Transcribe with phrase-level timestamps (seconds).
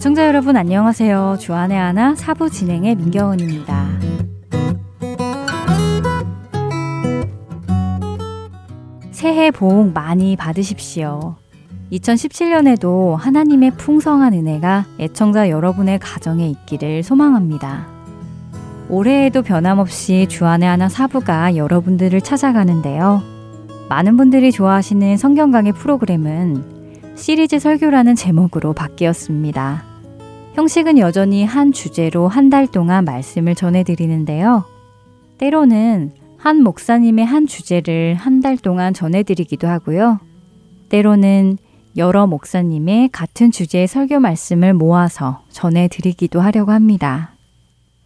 [0.00, 1.36] 애청자 여러분 안녕하세요.
[1.38, 3.86] 주안의 하나 사부 진행의 민경은입니다.
[9.10, 11.36] 새해 복 많이 받으십시오.
[11.92, 17.86] 2017년에도 하나님의 풍성한 은혜가 애청자 여러분의 가정에 있기를 소망합니다.
[18.88, 23.22] 올해에도 변함없이 주안의 하나 사부가 여러분들을 찾아가는데요.
[23.90, 26.80] 많은 분들이 좋아하시는 성경 강의 프로그램은
[27.16, 29.89] 시리즈 설교라는 제목으로 바뀌었습니다.
[30.54, 34.64] 형식은 여전히 한 주제로 한 달 동안 말씀을 전해드리는데요.
[35.38, 40.18] 때로는 한 목사님의 한 주제를 한 달 동안 전해드리기도 하고요.
[40.88, 41.58] 때로는
[41.96, 47.32] 여러 목사님의 같은 주제의 설교 말씀을 모아서 전해드리기도 하려고 합니다.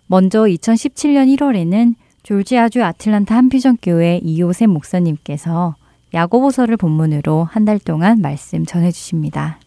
[0.07, 5.77] 먼저 2017년 1월에는 졸지아주 아틀란타 한피전교회 이호셉 목사님께서
[6.13, 9.59] 야고보서를 본문으로 한 달 동안 말씀 전해 주십니다.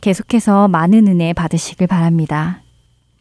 [0.00, 2.62] 계속해서 많은 은혜 받으시길 바랍니다.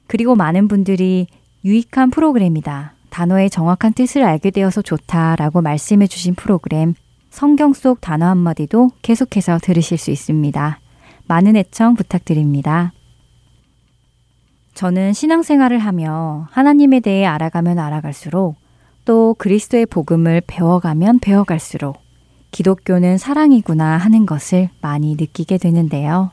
[0.08, 1.28] 그리고 많은 분들이
[1.66, 2.94] 유익한 프로그램이다.
[3.10, 6.94] 단어의 정확한 뜻을 알게 되어서 좋다라고 말씀해 주신 프로그램
[7.30, 10.80] 성경 속 단어 한마디도 계속해서 들으실 수 있습니다.
[11.28, 12.94] 많은 애청 부탁드립니다.
[14.76, 18.56] 저는 신앙생활을 하며 하나님에 대해 알아가면 알아갈수록
[19.06, 21.98] 또 그리스도의 복음을 배워가면 배워갈수록
[22.52, 26.32] 기독교는 사랑이구나 하는 것을 많이 느끼게 되는데요.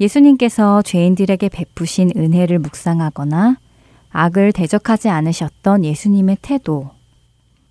[0.00, 3.58] 예수님께서 죄인들에게 베푸신 은혜를 묵상하거나
[4.10, 6.90] 악을 대적하지 않으셨던 예수님의 태도,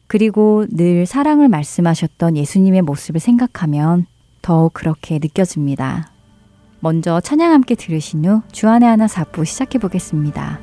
[0.07, 4.05] 그리고 늘 사랑을 말씀하셨던 예수님의 모습을 생각하면
[4.41, 6.11] 더욱 그렇게 느껴집니다.
[6.79, 10.59] 먼저 찬양 함께 들으신 후 주안의 하나 사부 시작해 보겠습니다.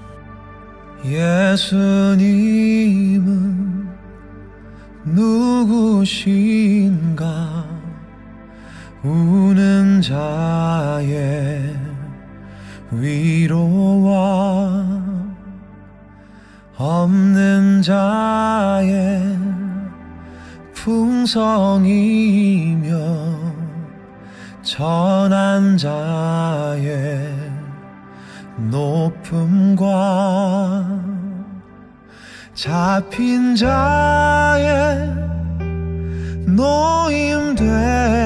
[1.05, 2.47] 예수님은
[5.05, 6.57] 누구신가
[9.07, 11.77] 우는 자의
[12.91, 14.85] 위로와
[16.77, 19.39] 없는 자의
[20.75, 21.87] 풍성이며
[24.63, 27.33] 전한 자의
[28.57, 29.87] 높음과
[32.55, 35.15] 잡힌 자의
[36.47, 38.26] 노임되고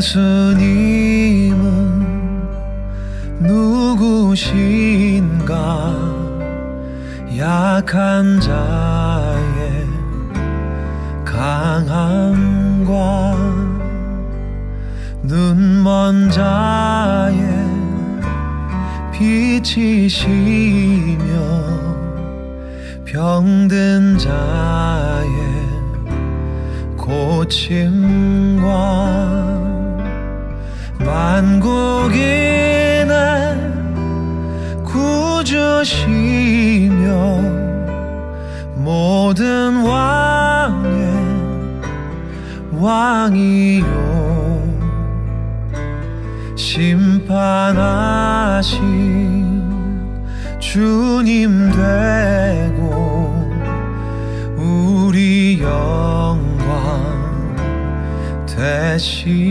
[0.00, 1.60] 예수님은
[3.40, 4.80] 누구신가?
[7.36, 9.86] 약한 자의
[11.22, 12.94] 강함과
[15.22, 17.38] 눈먼 자의
[19.12, 20.30] 빛이시며
[23.04, 25.28] 병든 자의
[26.96, 28.00] 고침과
[31.04, 32.20] 만국인의
[34.84, 35.90] 구주시며
[38.76, 40.90] 모든 왕의
[42.72, 44.00] 왕이요.
[46.56, 47.60] 심판하신
[50.58, 53.50] 주님 되고
[54.56, 56.40] 우리 영광
[58.46, 59.50] 대신에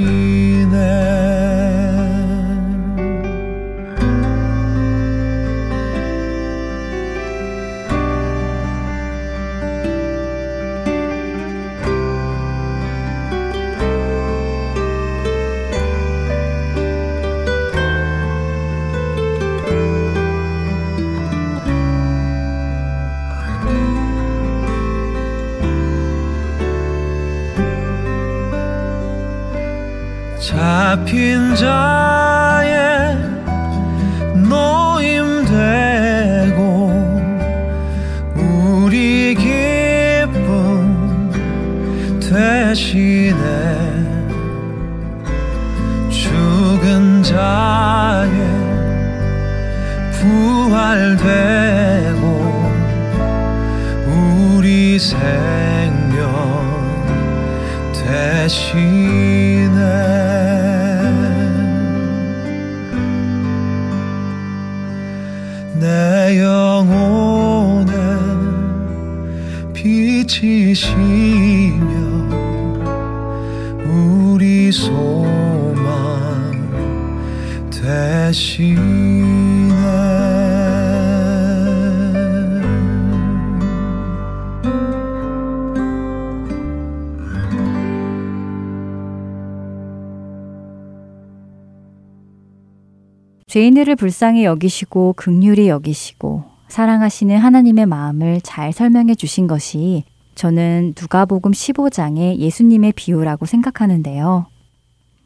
[93.79, 100.03] 인들을 불쌍히 여기시고 극률이 여기시고 사랑하시는 하나님의 마음을 잘 설명해 주신 것이
[100.35, 104.47] 저는 누가복음 15장의 예수님의 비유라고 생각하는데요.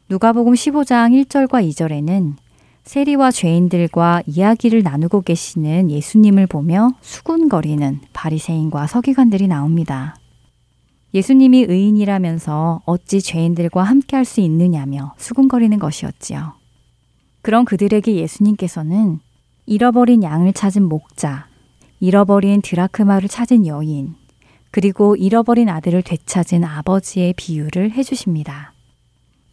[0.08, 2.34] 누가복음 15장 1절과 2절에는
[2.84, 10.16] 세리와 죄인들과 이야기를 나누고 계시는 예수님을 보며 수군거리는 바리새인과 서기관들이 나옵니다.
[11.12, 16.63] 예수님이 의인이라면서 어찌 죄인들과 함께 할 수 있느냐며 수군거리는 것이었지요.
[17.44, 19.20] 그런 그들에게 예수님께서는
[19.66, 21.46] 잃어버린 양을 찾은 목자,
[22.00, 24.14] 잃어버린 드라크마를 찾은 여인,
[24.70, 28.72] 그리고 잃어버린 아들을 되찾은 아버지의 비유를 해주십니다.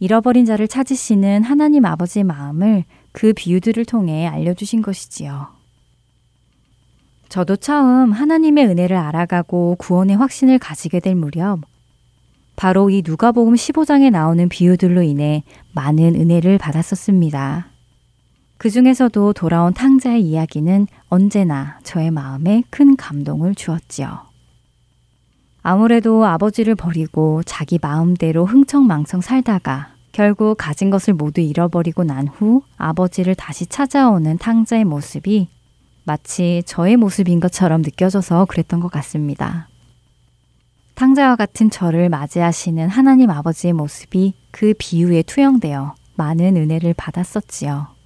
[0.00, 5.48] 잃어버린 자를 찾으시는 하나님 아버지의 마음을 그 비유들을 통해 알려주신 것이지요.
[7.28, 11.60] 저도 처음 하나님의 은혜를 알아가고 구원의 확신을 가지게 될 무렵,
[12.56, 15.42] 바로 이 누가복음 15장에 나오는 비유들로 인해
[15.74, 17.71] 많은 은혜를 받았었습니다.
[18.62, 24.20] 그 중에서도 돌아온 탕자의 이야기는 언제나 저의 마음에 큰 감동을 주었지요.
[25.64, 33.34] 아무래도 아버지를 버리고 자기 마음대로 흥청망청 살다가 결국 가진 것을 모두 잃어버리고 난 후 아버지를
[33.34, 35.48] 다시 찾아오는 탕자의 모습이
[36.04, 39.66] 마치 저의 모습인 것처럼 느껴져서 그랬던 것 같습니다.
[40.94, 48.01] 탕자와 같은 저를 맞이하시는 하나님 아버지의 모습이 그 비유에 투영되어 많은 은혜를 받았었지요.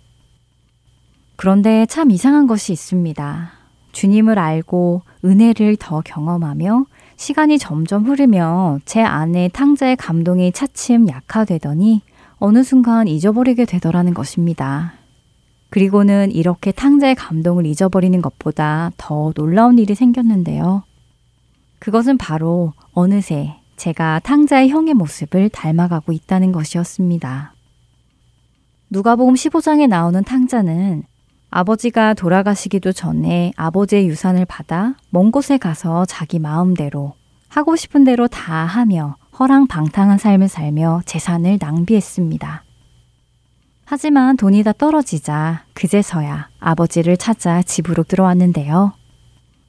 [1.37, 3.51] 그런데 참 이상한 것이 있습니다.
[3.93, 6.87] 주님을 알고 은혜를 더 경험하며
[7.17, 12.03] 시간이 점점 흐르며 제 안에 탕자의 감동이 차츰 약화되더니
[12.39, 14.93] 어느 순간 잊어버리게 되더라는 것입니다.
[15.71, 20.85] 그리고는 이렇게 탕자의 감동을 잊어버리는 것보다 더 놀라운 일이 생겼는데요.
[21.79, 27.55] 그것은 바로 어느새 제가 탕자의 형의 모습을 닮아가고 있다는 것이었습니다.
[28.91, 31.03] 누가복음 15장에 나오는 탕자는
[31.51, 37.15] 아버지가 돌아가시기도 전에 아버지의 유산을 받아 먼 곳에 가서 자기 마음대로
[37.49, 42.65] 하고 싶은 대로 다 하며 허랑방탕한 삶을 살며 재산을 낭비했습니다.
[43.85, 48.93] 하지만 돈이 다 떨어지자 그제서야 아버지를 찾아 집으로 들어왔는데요.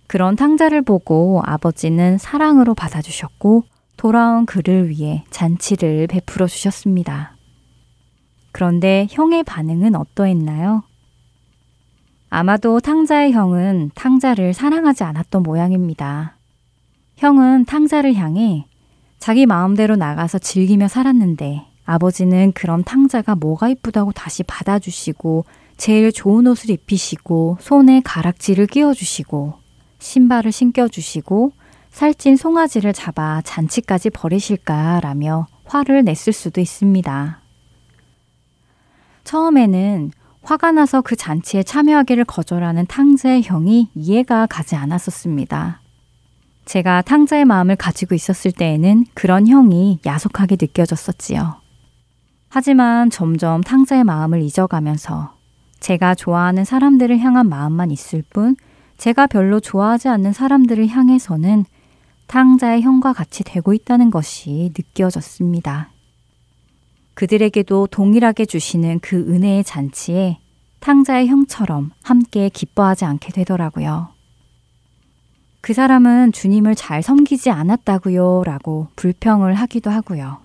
[0.07, 3.65] 그런 탕자를 보고 아버지는 사랑으로 받아주셨고
[3.97, 7.35] 돌아온 그를 위해 잔치를 베풀어 주셨습니다.
[8.51, 10.83] 그런데 형의 반응은 어떠했나요?
[12.29, 16.35] 아마도 탕자의 형은 탕자를 사랑하지 않았던 모양입니다.
[17.15, 18.65] 형은 탕자를 향해
[19.18, 25.45] 자기 마음대로 나가서 즐기며 살았는데 아버지는 그런 탕자가 뭐가 이쁘다고 다시 받아주시고
[25.77, 29.53] 제일 좋은 옷을 입히시고 손에 가락지를 끼워주시고
[30.00, 31.53] 신발을 신겨주시고
[31.91, 37.41] 살찐 송아지를 잡아 잔치까지 버리실까라며 화를 냈을 수도 있습니다.
[39.24, 40.12] 처음에는
[40.48, 45.82] 화가 나서 그 잔치에 참여하기를 거절하는 탕자의 형이 이해가 가지 않았었습니다.
[46.63, 51.56] 제가 탕자의 마음을 가지고 있었을 때에는 그런 형이 야속하게 느껴졌었지요.
[52.48, 55.34] 하지만 점점 탕자의 마음을 잊어가면서
[55.82, 58.56] 제가 좋아하는 사람들을 향한 마음만 있을 뿐
[58.98, 61.66] 제가 별로 좋아하지 않는 사람들을 향해서는
[62.27, 65.89] 탕자의 형과 같이 되고 있다는 것이 느껴졌습니다.
[67.17, 70.38] 그들에게도 동일하게 주시는 그 은혜의 잔치에
[70.81, 74.09] 탕자의 형처럼 함께 기뻐하지 않게 되더라고요.
[75.62, 80.38] 그 사람은 주님을 잘 섬기지 않았다고요 라고 불평을 하기도 하고요.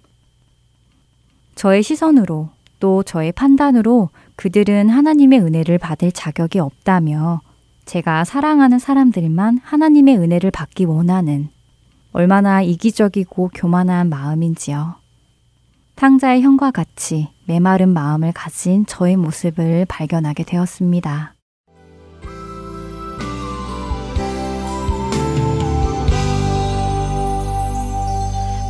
[1.56, 2.48] 저의 시선으로
[2.80, 7.42] 또 저의 판단으로 그들은 하나님의 은혜를 받을 자격이 없다며
[7.84, 11.50] 제가 사랑하는 사람들만 하나님의 은혜를 받기 원하는
[12.12, 15.01] 얼마나 이기적이고 교만한 마음인지요.
[15.94, 21.34] 탕자의 형과 같이 메마른 마음을 가진 저의 모습을 발견하게 되었습니다.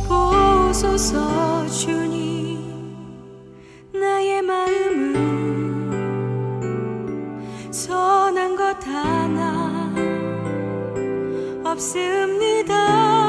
[0.07, 2.59] 보소서 주님
[3.93, 5.13] 나의 마음은
[7.71, 9.93] 선한 것 하나
[11.65, 13.22] 없습니다.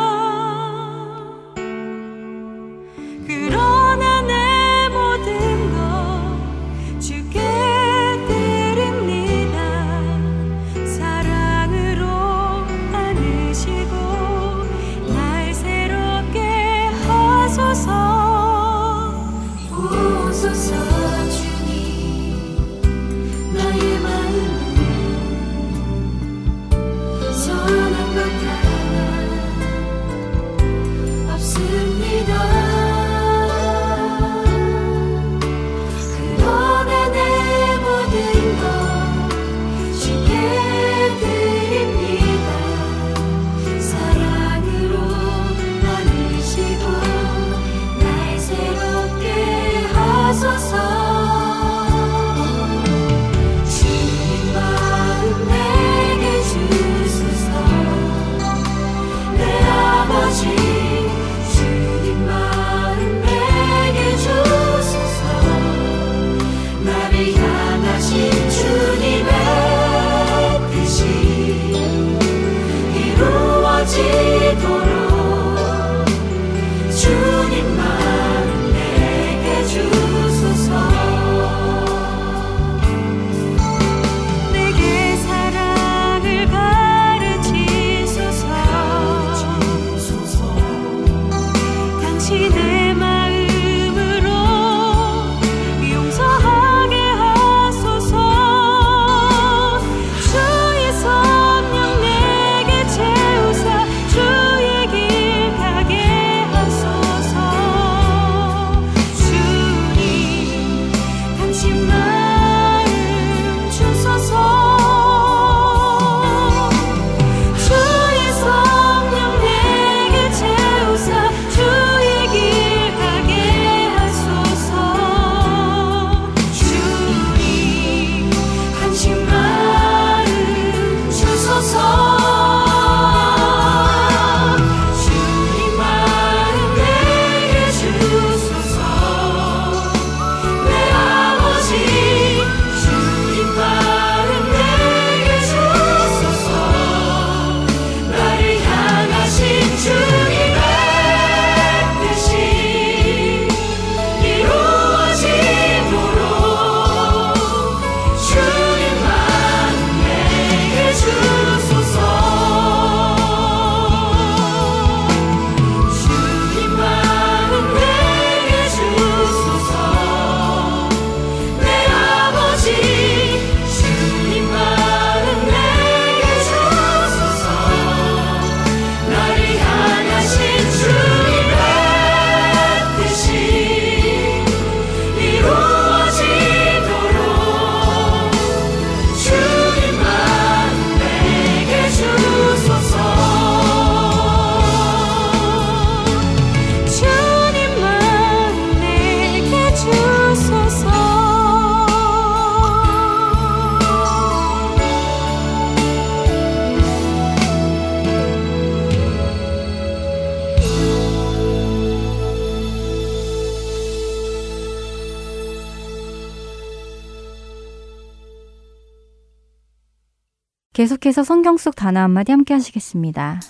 [220.84, 223.40] 계속해서 성경 속 단어 한마디 함께 하시겠습니다.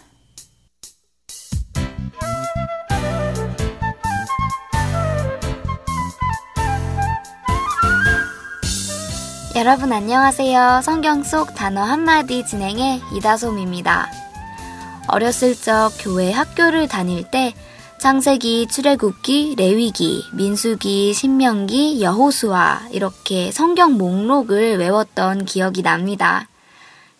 [9.57, 10.83] 여러분 안녕하세요.
[10.85, 14.07] 성경 속 단어 한마디 진행의 이다솜입니다.
[15.09, 17.53] 어렸을 적 교회 학교를 다닐 때
[17.99, 26.47] 창세기, 출애굽기, 레위기, 민수기, 신명기, 여호수아 이렇게 성경 목록을 외웠던 기억이 납니다.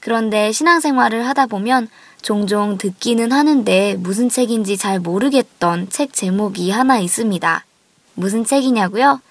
[0.05, 1.89] 그런데 신앙생활을 하다 보면
[2.21, 7.65] 종종 듣기는 하는데 무슨 책인지 잘 모르겠던 책 제목이 하나 있습니다.
[8.13, 9.23] 무슨 책이냐고요?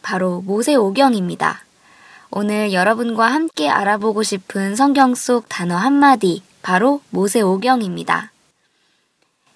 [0.00, 1.64] 바로 모세오경입니다.
[2.30, 8.30] 오늘 여러분과 함께 알아보고 싶은 성경 속 단어 한마디, 바로 모세오경입니다.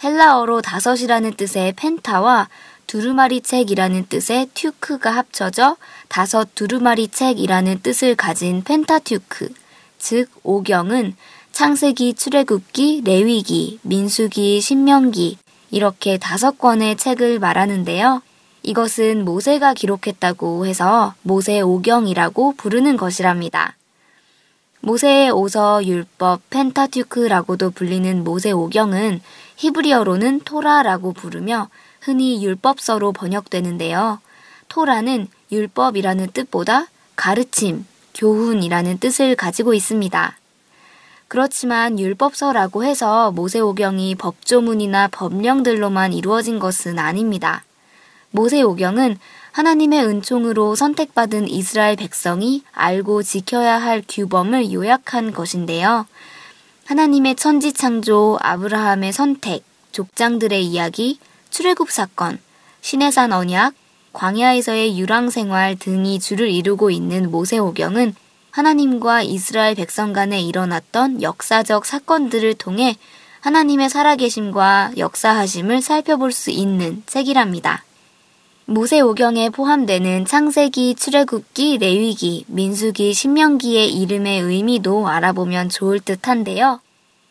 [0.03, 2.49] 헬라어로 다섯이라는 뜻의 펜타와
[2.89, 5.77] 두루마리 책이라는 뜻의 튜크가 합쳐져
[6.09, 9.55] 다섯 두루마리 책이라는 뜻을 가진 펜타튜크,
[9.99, 11.17] 즉 오경은
[11.53, 15.39] 창세기, 출애굽기, 레위기, 민수기, 신명기
[15.71, 18.23] 이렇게 다섯 권의 책을 말하는데요.
[18.63, 23.77] 이것은 모세가 기록했다고 해서 모세 오경이라고 부르는 것이랍니다.
[24.81, 29.21] 모세의 오서, 율법, 펜타튜크라고도 불리는 모세 오경은
[29.57, 31.69] 히브리어로는 토라라고 부르며
[32.01, 34.21] 흔히 율법서로 번역되는데요.
[34.69, 36.87] 토라는 율법이라는 뜻보다
[37.17, 40.37] 가르침, 교훈이라는 뜻을 가지고 있습니다.
[41.29, 47.65] 그렇지만 율법서라고 해서 모세오경이 법조문이나 법령들로만 이루어진 것은 아닙니다.
[48.31, 49.19] 모세오경은
[49.53, 56.07] 하나님의 은총으로 선택받은 이스라엘 백성이 알고 지켜야 할 규범을 요약한 것인데요.
[56.85, 61.19] 하나님의 천지 창조, 아브라함의 선택, 족장들의 이야기,
[61.51, 62.39] 출애굽 사건,
[62.83, 63.75] 신해산 언약,
[64.17, 68.15] 광야에서의 유랑 생활 등이 주를 이루고 있는 모세오경은
[68.51, 72.97] 하나님과 이스라엘 백성 간에 일어났던 역사적 사건들을 통해
[73.41, 77.85] 하나님의 살아계심과 역사하심을 살펴볼 수 있는 책이랍니다.
[78.65, 86.81] 모세오경에 포함되는 창세기, 출애굽기, 레위기, 민수기, 신명기의 이름의 의미도 알아보면 좋을 듯한데요.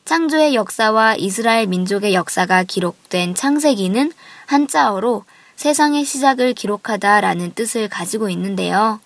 [0.05, 4.11] 창조의 역사와 이스라엘 민족의 역사가 기록된 창세기는
[4.45, 5.23] 한자어로
[5.55, 8.99] 세상의 시작을 기록하다 라는 뜻을 가지고 있는데요.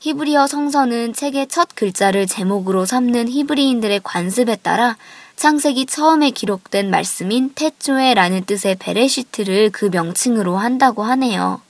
[0.00, 4.96] 히브리어 성서는 책의 첫 글자를 제목으로 삼는 히브리인들의 관습에 따라
[5.36, 11.60] 창세기 처음에 기록된 말씀인 태초에 라는 뜻의 베레시트를 그 명칭으로 한다고 하네요.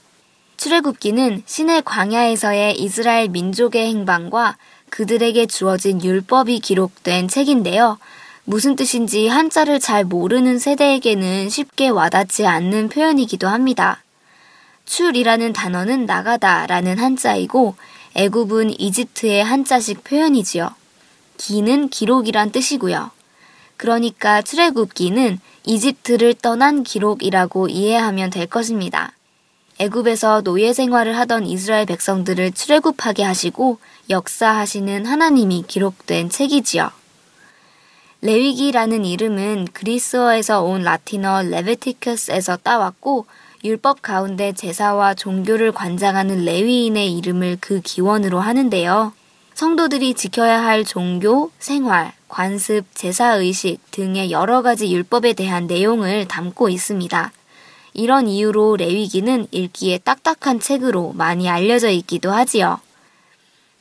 [0.57, 4.57] 출애굽기는 신의 광야에서의 이스라엘 민족의 행방과
[4.89, 7.97] 그들에게 주어진 율법이 기록된 책인데요.
[8.45, 14.04] 무슨 뜻인지 한자를 잘 모르는 세대에게는 쉽게 와닿지 않는 표현이기도 합니다.
[14.85, 17.75] 출이라는 단어는 나가다라는 한자이고
[18.15, 20.69] 애굽은 이집트의 한자식 표현이지요.
[21.37, 23.11] 기는 기록이란 뜻이고요.
[23.77, 29.11] 그러니까 출애굽기는 이집트를 떠난 기록이라고 이해하면 될 것입니다.
[29.79, 36.91] 애굽에서 노예 생활을 하던 이스라엘 백성들을 출애굽하게 하시고 역사하시는 하나님이 기록된 책이지요.
[38.21, 43.25] 레위기라는 이름은 그리스어에서 온 라틴어 레베티커스에서 따왔고
[43.65, 49.11] 율법 가운데 제사와 종교를 관장하는 레위인의 이름을 그 기원으로 하는데요.
[49.55, 57.31] 성도들이 지켜야 할 종교, 생활, 관습, 제사의식 등의 여러 가지 율법에 대한 내용을 담고 있습니다.
[57.95, 62.79] 이런 이유로 레위기는 읽기에 딱딱한 책으로 많이 알려져 있기도 하지요.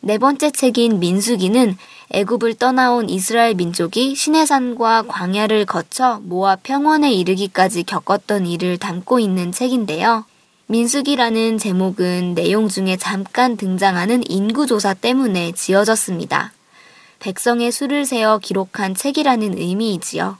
[0.06, 1.78] 네 번째 책인 민수기는
[2.10, 10.26] 애굽을 떠나온 이스라엘 민족이 시내산과 광야를 거쳐 모압 평원에 이르기까지 겪었던 일을 담고 있는 책인데요.
[10.66, 16.52] 민수기라는 제목은 내용 중에 잠깐 등장하는 인구조사 때문에 지어졌습니다.
[17.20, 20.36] 백성의 수를 세어 기록한 책이라는 의미이지요.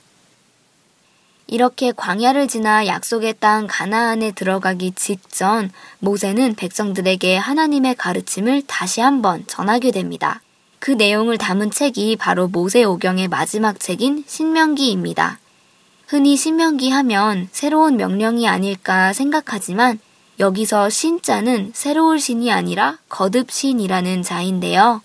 [1.46, 9.90] 이렇게 광야를 지나 약속의 땅 가나안에 들어가기 직전 모세는 백성들에게 하나님의 가르침을 다시 한번 전하게
[9.90, 10.40] 됩니다.
[10.78, 15.38] 그 내용을 담은 책이 바로 모세오경의 마지막 책인 신명기입니다.
[16.07, 19.98] 흔히 신명기 하면 새로운 명령이 아닐까 생각하지만
[20.38, 25.00] 여기서 신자는 새로울 신이 아니라 거듭 신이라는 자인데요.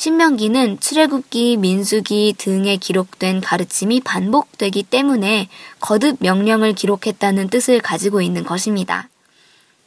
[0.00, 9.10] 신명기는 출애굽기, 민수기 등에 기록된 가르침이 반복되기 때문에 거듭 명령을 기록했다는 뜻을 가지고 있는 것입니다.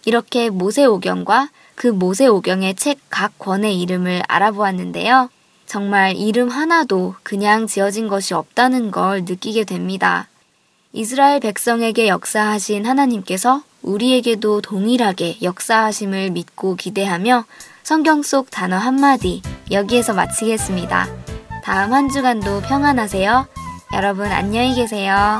[0.06, 5.32] 이렇게 모세오경과 그 모세오경의 책 각 권의 이름을 알아보았는데요.
[5.66, 10.28] 정말 이름 하나도 그냥 지어진 것이 없다는 걸 느끼게 됩니다.
[10.92, 17.46] 이스라엘 백성에게 역사하신 하나님께서 우리에게도 동일하게 역사하심을 믿고 기대하며
[17.82, 21.08] 성경 속 단어 한마디 여기에서 마치겠습니다.
[21.64, 23.48] 다음 한 주간도 평안하세요.
[23.94, 25.40] 여러분 안녕히 계세요.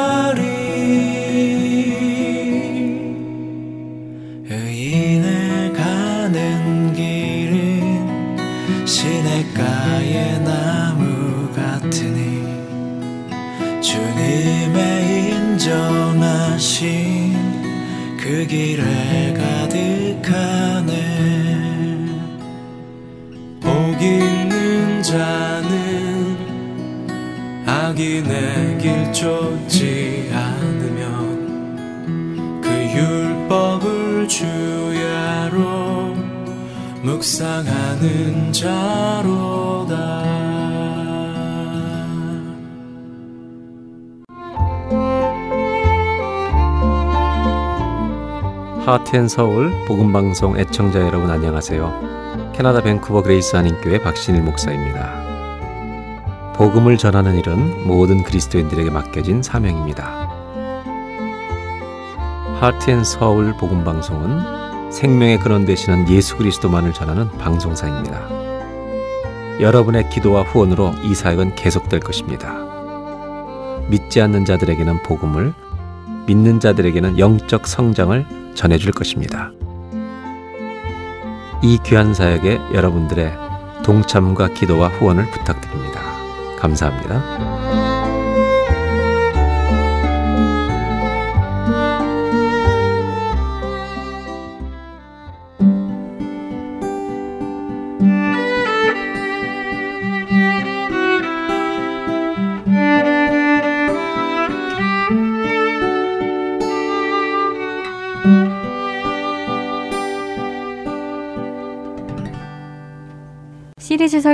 [37.21, 39.95] 묵상하는 자로다
[48.83, 52.53] 하트앤서울 복음방송 애청자 여러분 안녕하세요.
[52.55, 55.13] 캐나다 밴쿠버 그레이스 한인교회 박신일 목사입니다.
[56.55, 60.27] 복음을 전하는 일은 모든 그리스도인들에게 맡겨진 사명입니다.
[62.59, 68.29] 하트앤 서울 복음 방송은 생명의 근원 되시는 예수 그리스도만을 전하는 방송사입니다.
[69.59, 72.53] 여러분의 기도와 후원으로 이 사역은 계속될 것입니다.
[73.87, 75.53] 믿지 않는 자들에게는 복음을,
[76.25, 79.51] 믿는 자들에게는 영적 성장을 전해줄 것입니다.
[81.63, 83.31] 이 귀한 사역에 여러분들의
[83.83, 86.01] 동참과 기도와 후원을 부탁드립니다.
[86.57, 87.50] 감사합니다.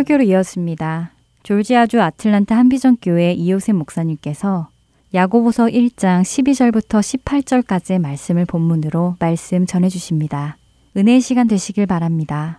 [0.07, 1.11] 설교로 이었습니다.
[1.43, 4.69] 졸지아주 아틀란타 한비전교회 이호세 목사님께서
[5.13, 10.57] 야고보서 1장 12절부터 18절까지의 말씀을 본문으로 말씀 전해 주십니다.
[10.95, 12.57] 은혜의 시간 되시길 바랍니다.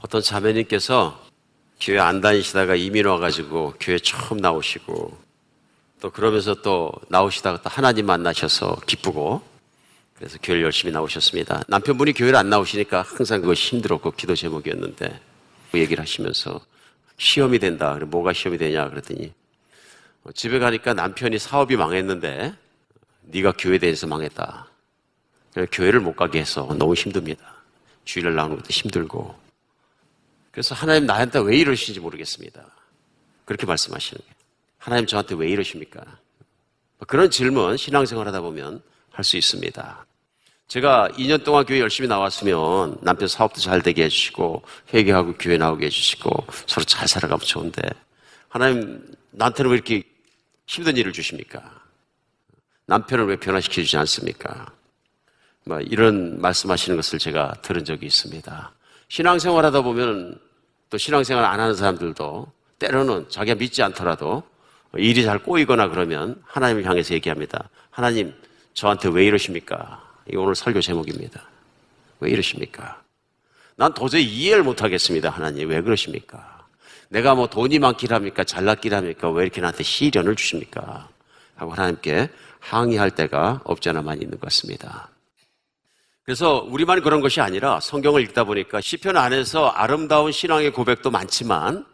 [0.00, 1.20] 어떤 자매님께서
[1.80, 5.16] 교회 안 다니시다가 이민 와가지고 교회 처음 나오시고
[6.00, 9.49] 또 그러면서 또 나오시다가 또 하나님 만나셔서 기쁘고
[10.20, 11.62] 그래서 교회를 열심히 나오셨습니다.
[11.68, 15.18] 남편분이 교회를 안 나오시니까 항상 그것이 힘들었고 기도 제목이었는데
[15.72, 16.60] 그 얘기를 하시면서
[17.16, 17.94] 시험이 된다.
[17.94, 19.32] 뭐가 시험이 되냐 그랬더니
[20.24, 22.54] 어, 집에 가니까 남편이 사업이 망했는데
[23.22, 24.68] 네가 교회 대해서 망했다.
[25.72, 27.54] 교회를 못 가게 해서 너무 힘듭니다.
[28.04, 29.34] 주일을 나오는 것도 힘들고.
[30.50, 32.62] 그래서 하나님 나한테 왜 이러시는지 모르겠습니다.
[33.46, 34.34] 그렇게 말씀하시는 거예요.
[34.76, 36.04] 하나님 저한테 왜 이러십니까?
[37.06, 40.06] 그런 질문 신앙생활 하다 보면 할 수 있습니다.
[40.70, 44.62] 제가 2년 동안 교회 열심히 나왔으면 남편 사업도 잘 되게 해주시고
[44.94, 46.30] 회개하고 교회 나오게 해주시고
[46.66, 47.82] 서로 잘 살아가면 좋은데
[48.48, 50.04] 하나님 나한테는 왜 이렇게
[50.68, 51.60] 힘든 일을 주십니까?
[52.86, 54.72] 남편을 왜 변화시켜 주지 않습니까?
[55.64, 58.72] 뭐 이런 말씀하시는 것을 제가 들은 적이 있습니다.
[59.08, 60.38] 신앙생활 하다 보면
[60.88, 62.46] 또 신앙생활 안 하는 사람들도
[62.78, 64.44] 때로는 자기가 믿지 않더라도
[64.94, 67.68] 일이 잘 꼬이거나 그러면 하나님을 향해서 얘기합니다.
[67.90, 68.32] 하나님,
[68.74, 70.09] 저한테 왜 이러십니까?
[70.32, 71.42] 이 오늘 설교 제목입니다.
[72.20, 73.02] 왜 이러십니까?
[73.76, 75.30] 난 도저히 이해를 못 하겠습니다.
[75.30, 76.66] 하나님, 왜 그러십니까?
[77.08, 78.44] 내가 뭐 돈이 많기랍니까?
[78.44, 79.30] 잘났기랍니까?
[79.30, 81.08] 왜 이렇게 나한테 시련을 주십니까?
[81.56, 85.08] 하고 하나님께 항의할 때가 없지 않아 많이 있는 것 같습니다.
[86.22, 91.84] 그래서 우리만 그런 것이 아니라 성경을 읽다 보니까 시편 안에서 아름다운 신앙의 고백도 많지만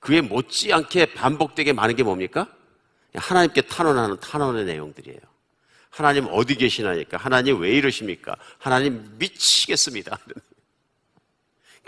[0.00, 2.46] 그에 못지않게 반복되게 많은 게 뭡니까?
[3.14, 5.20] 하나님께 탄원하는 탄원의 내용들이에요.
[5.90, 7.16] 하나님 어디 계시나니까?
[7.16, 8.36] 하나님 왜 이러십니까?
[8.58, 10.18] 하나님 미치겠습니다.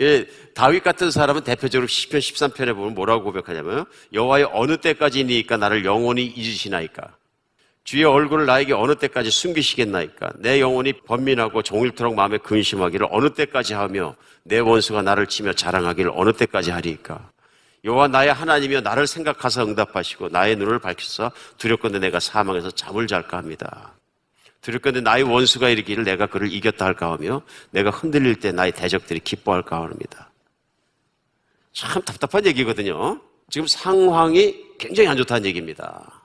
[0.01, 6.25] 예, 다윗 같은 사람은 대표적으로 시편 13편에 보면 뭐라고 고백하냐면 여호와의 어느 때까지니까 나를 영원히
[6.25, 7.15] 잊으시나이까?
[7.83, 10.33] 주의 얼굴을 나에게 어느 때까지 숨기시겠나이까?
[10.37, 16.31] 내 영혼이 번민하고 종일토록 마음에 근심하기를 어느 때까지 하며 내 원수가 나를 치며 자랑하기를 어느
[16.33, 17.30] 때까지 하리이까?
[17.83, 23.93] 여호와 나의 하나님이여 나를 생각하사 응답하시고 나의 눈을 밝혀서 두렵건대 내가 사망해서 잠을 잘까 합니다.
[24.61, 27.41] 두렵건대 나의 원수가 이르기를 내가 그를 이겼다 할까 하며
[27.71, 30.29] 내가 흔들릴 때 나의 대적들이 기뻐할까 합니다.
[31.73, 33.19] 참 답답한 얘기거든요.
[33.49, 36.21] 지금 상황이 굉장히 안 좋다는 얘기입니다.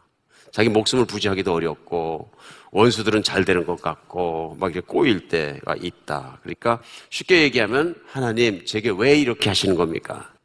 [0.53, 2.31] 자기 목숨을 부지하기도 어렵고
[2.71, 6.39] 원수들은 잘 되는 것 같고 막 이렇게 꼬일 때가 있다.
[6.43, 10.36] 그러니까 쉽게 얘기하면 하나님 제게 왜 이렇게 하시는 겁니까?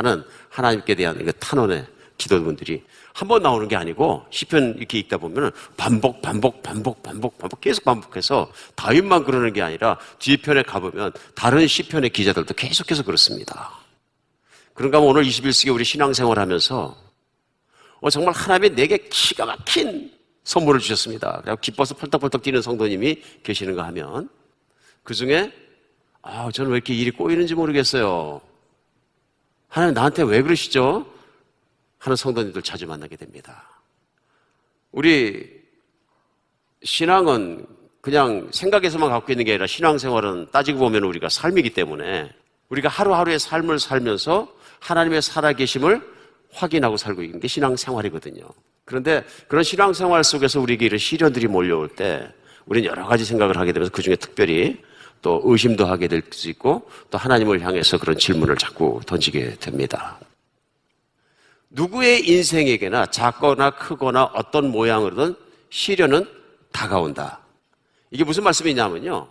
[0.00, 1.86] 하는 하나님께 대한 그 탄원의
[2.16, 2.82] 기도분들이
[3.12, 7.84] 한 번 나오는 게 아니고 시편 이렇게 읽다 보면 반복 반복 반복 반복 반복 계속
[7.84, 13.72] 반복해서 다윗만 그러는 게 아니라 뒤에 편에 가보면 다른 시편의 기자들도 계속해서 그렇습니다.
[14.72, 16.96] 그런가 하면 오늘 21세기 우리 신앙생활 하면서
[18.00, 20.10] 어, 정말 하나님이 내게 기가 막힌
[20.44, 21.42] 선물을 주셨습니다.
[21.44, 24.30] 그리고 기뻐서 펄떡펄떡 뛰는 성도님이 계시는가 하면
[25.02, 25.52] 그 중에
[26.22, 28.40] 아, 저는 왜 이렇게 일이 꼬이는지 모르겠어요.
[29.70, 31.06] 하나님 나한테 왜 그러시죠?
[31.98, 33.68] 하는 성도님들 자주 만나게 됩니다.
[34.90, 35.60] 우리
[36.82, 37.66] 신앙은
[38.00, 42.30] 그냥 생각에서만 갖고 있는 게 아니라 신앙생활은 따지고 보면 우리가 삶이기 때문에
[42.68, 46.02] 우리가 하루하루의 삶을 살면서 하나님의 살아계심을
[46.52, 48.42] 확인하고 살고 있는 게 신앙생활이거든요.
[48.84, 52.28] 그런데 그런 신앙생활 속에서 우리에게 이런 시련들이 몰려올 때
[52.66, 54.82] 우리는 여러 가지 생각을 하게 되면서 그 중에 특별히
[55.22, 60.18] 또 의심도 하게 될 수 있고 또 하나님을 향해서 그런 질문을 자꾸 던지게 됩니다.
[61.70, 65.34] 누구의 인생에게나 작거나 크거나 어떤 모양으로든
[65.70, 66.26] 시련은
[66.72, 67.40] 다가온다.
[68.10, 69.28] 이게 무슨 말씀이냐면요.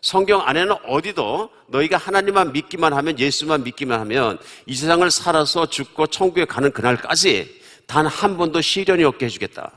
[0.00, 6.44] 성경 안에는 어디도 너희가 하나님만 믿기만 하면 예수만 믿기만 하면 이 세상을 살아서 죽고 천국에
[6.44, 9.70] 가는 그날까지 단 한 번도 시련이 없게 해주겠다.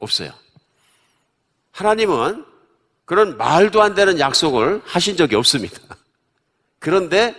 [0.00, 0.32] 없어요.
[1.72, 2.44] 하나님은
[3.08, 5.80] 그런 말도 안 되는 약속을 하신 적이 없습니다.
[6.78, 7.34] 그런데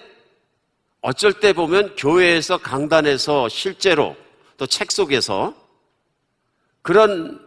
[0.99, 4.17] 어쩔 때 보면 교회에서 강단에서 실제로
[4.58, 5.53] 또 책 속에서
[6.82, 7.39] 그런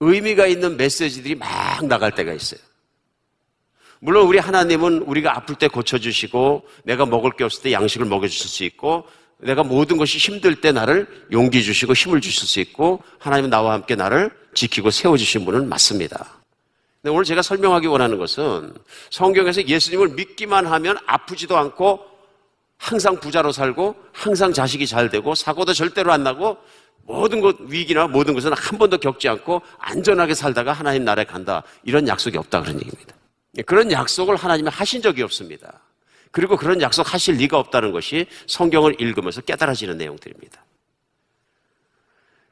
[0.00, 2.60] 의미가 있는 메시지들이 막 나갈 때가 있어요.
[4.00, 8.64] 물론 우리 하나님은 우리가 아플 때 고쳐주시고 내가 먹을 게 없을 때 양식을 먹여주실 수
[8.64, 9.06] 있고
[9.38, 13.94] 내가 모든 것이 힘들 때 나를 용기 주시고 힘을 주실 수 있고 하나님은 나와 함께
[13.94, 16.39] 나를 지키고 세워주신 분은 맞습니다.
[17.02, 18.74] 근데 오늘 제가 설명하기 원하는 것은
[19.10, 22.00] 성경에서 예수님을 믿기만 하면 아프지도 않고
[22.76, 26.58] 항상 부자로 살고 항상 자식이 잘 되고 사고도 절대로 안 나고
[27.02, 32.06] 모든 것 위기나 모든 것은 한 번도 겪지 않고 안전하게 살다가 하나님 나라에 간다 이런
[32.06, 33.14] 약속이 없다 그런 얘기입니다.
[33.66, 35.80] 그런 약속을 하나님이 하신 적이 없습니다.
[36.30, 40.62] 그리고 그런 약속 하실 리가 없다는 것이 성경을 읽으면서 깨달아지는 내용들입니다.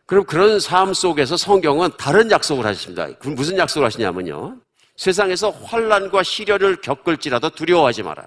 [0.09, 3.13] 그럼 그런 삶 속에서 성경은 다른 약속을 하십니다.
[3.19, 4.57] 그럼 무슨 약속을 하시냐면요.
[4.97, 8.27] 세상에서 환란과 시련을 겪을지라도 두려워하지 마라.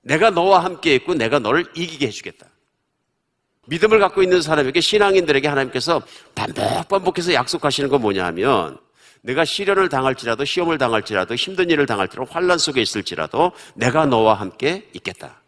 [0.00, 2.46] 내가 너와 함께 있고 내가 너를 이기게 해주겠다.
[3.66, 6.00] 믿음을 갖고 있는 사람에게 신앙인들에게 하나님께서
[6.34, 8.78] 반복 반복해서 약속하시는 건 뭐냐 하면
[9.20, 15.38] 내가 시련을 당할지라도 시험을 당할지라도 힘든 일을 당할지라도 환란 속에 있을지라도 내가 너와 함께 있겠다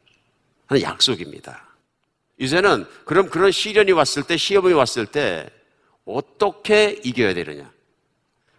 [0.66, 1.68] 하는 약속입니다.
[2.38, 5.48] 이제는 그럼 그런 시련이 왔을 때 시험이 왔을 때
[6.05, 7.70] 어떻게 이겨야 되느냐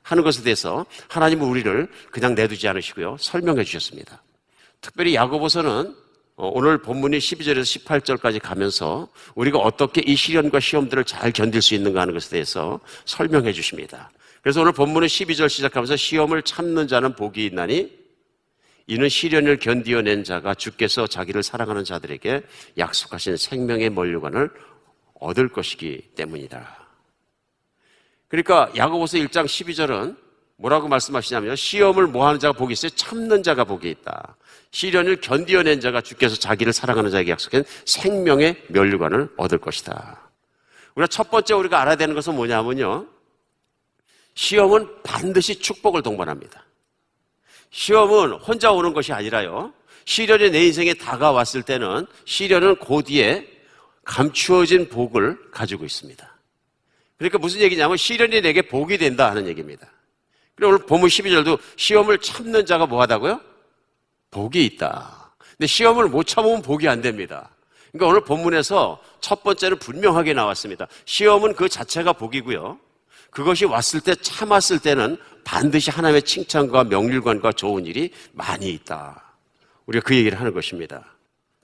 [0.03, 4.21] 하는 것에 대해서 하나님은 우리를 그냥 내두지 않으시고요 설명해 주셨습니다.
[4.81, 5.95] 특별히 야고보서는
[6.35, 11.99] 어, 오늘 본문이 12절에서 18절까지 가면서 우리가 어떻게 이 시련과 시험들을 잘 견딜 수 있는가
[11.99, 14.09] 하는 것에 대해서 설명해 주십니다.
[14.41, 17.98] 그래서 오늘 본문은 12절 시작하면서 시험을 참는 자는 복이 있나니
[18.89, 22.41] 이는 시련을 견디어낸 자가 주께서 자기를 사랑하는 자들에게
[22.79, 24.49] 약속하신 생명의 면류관을
[25.13, 26.87] 얻을 것이기 때문이다.
[28.29, 30.17] 그러니까 야고보서 1장 12절은
[30.55, 32.89] 뭐라고 말씀하시냐면 시험을 모하는 자가 복이 있어요.
[32.95, 34.35] 참는 자가 복이 있다.
[34.71, 40.31] 시련을 견디어낸 자가 주께서 자기를 사랑하는 자에게 약속한 생명의 면류관을 얻을 것이다.
[40.95, 43.05] 우리가 첫 번째 우리가 알아야 되는 것은 뭐냐면요.
[44.33, 46.65] 시험은 반드시 축복을 동반합니다.
[47.71, 49.73] 시험은 혼자 오는 것이 아니라요.
[50.05, 53.47] 시련이 내 인생에 다가왔을 때는 시련은 고뒤에
[54.03, 56.27] 감추어진 복을 가지고 있습니다.
[57.17, 59.87] 그러니까 무슨 얘기냐면 시련이 내게 복이 된다 하는 얘기입니다.
[60.55, 63.39] 그리고 오늘 본문 12절도 시험을 참는 자가 뭐 하다고요?
[64.31, 65.33] 복이 있다.
[65.51, 67.49] 근데 시험을 못 참으면 복이 안 됩니다.
[67.91, 70.87] 그러니까 오늘 본문에서 첫 번째는 분명하게 나왔습니다.
[71.05, 72.79] 시험은 그 자체가 복이고요.
[73.29, 79.23] 그것이 왔을 때 참았을 때는 반드시 하나님의 칭찬과 명률관과 좋은 일이 많이 있다.
[79.85, 81.03] 우리가 그 얘기를 하는 것입니다.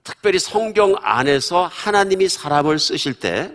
[0.04, 3.52] 특별히 성경 안에서 하나님이 사람을 쓰실 때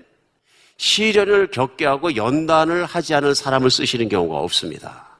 [0.76, 5.18] 시련을 겪게 하고 연단을 하지 않은 사람을 쓰시는 경우가 없습니다.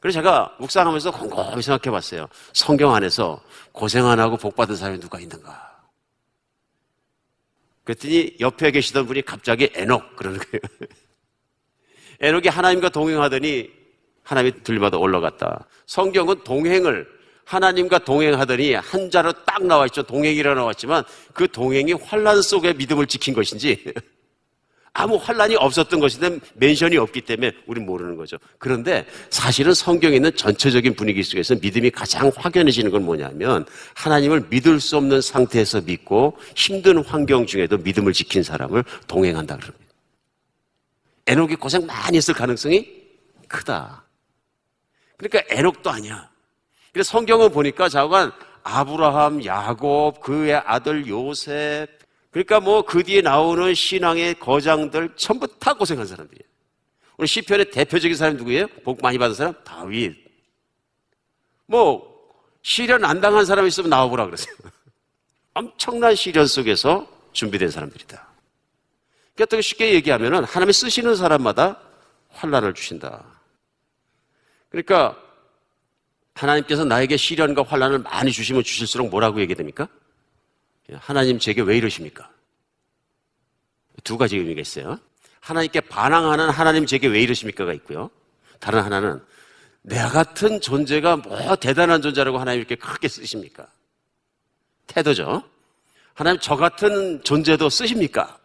[0.00, 2.28] 그래서 제가 묵상하면서 곰곰이 생각해 봤어요.
[2.52, 5.70] 성경 안에서 고생 안 하고 복 받은 사람이 누가 있는가?
[7.84, 10.60] 그랬더니 옆에 계시던 분이 갑자기 에녹 그러는 거예요.
[12.20, 13.70] 에녹이 하나님과 동행하더니
[14.22, 15.66] 하나님이 들마다 올라갔다.
[15.86, 17.06] 성경은 동행을
[17.44, 20.02] 하나님과 동행하더니 한 자로 딱 나와 있죠.
[20.02, 21.02] 동행이라 나왔지만
[21.32, 23.92] 그 동행이 환란 속에 믿음을 지킨 것인지
[24.92, 28.36] 아무 환란이 없었던 것인데 멘션이 없기 때문에 우리는 모르는 거죠.
[28.58, 34.96] 그런데 사실은 성경에 있는 전체적인 분위기 속에서 믿음이 가장 확연해지는 건 뭐냐면 하나님을 믿을 수
[34.96, 39.79] 없는 상태에서 믿고 힘든 환경 중에도 믿음을 지킨 사람을 동행한다 그럽니다.
[41.30, 42.90] 에녹이 고생 많이 했을 가능성이
[43.46, 44.04] 크다.
[45.16, 46.28] 그러니까 에녹도 아니야.
[46.92, 48.32] 그래서 성경을 보니까 자관
[48.64, 51.88] 아브라함, 야곱, 그의 아들 요셉,
[52.32, 56.48] 그러니까 뭐 그 뒤에 나오는 신앙의 거장들 전부 다 고생한 사람들이에요.
[57.16, 58.66] 오늘 시편의 대표적인 사람이 누구예요?
[58.82, 59.54] 복 많이 받은 사람?
[59.62, 60.16] 다윗.
[61.66, 62.10] 뭐
[62.62, 64.52] 시련 안 당한 사람 있으면 나와보라 그러세요.
[65.54, 68.29] 엄청난 시련 속에서 준비된 사람들이다.
[69.34, 71.80] 그러니까 쉽게 얘기하면 하나님이 쓰시는 사람마다
[72.30, 73.24] 환란을 주신다.
[74.68, 75.16] 그러니까
[76.34, 79.88] 하나님께서 나에게 시련과 환란을 많이 주시면 주실수록 뭐라고 얘기됩니까?
[80.94, 82.30] 하나님 제게 왜 이러십니까?
[84.04, 84.98] 두 가지 의미가 있어요.
[85.40, 88.10] 하나님께 반항하는 하나님 제게 왜 이러십니까가 있고요.
[88.58, 89.22] 다른 하나는
[89.82, 93.66] 내 같은 존재가 뭐 대단한 존재라고 하나님 이렇게 크게 쓰십니까?
[94.86, 95.42] 태도죠.
[96.14, 98.39] 하나님 저 같은 존재도 쓰십니까?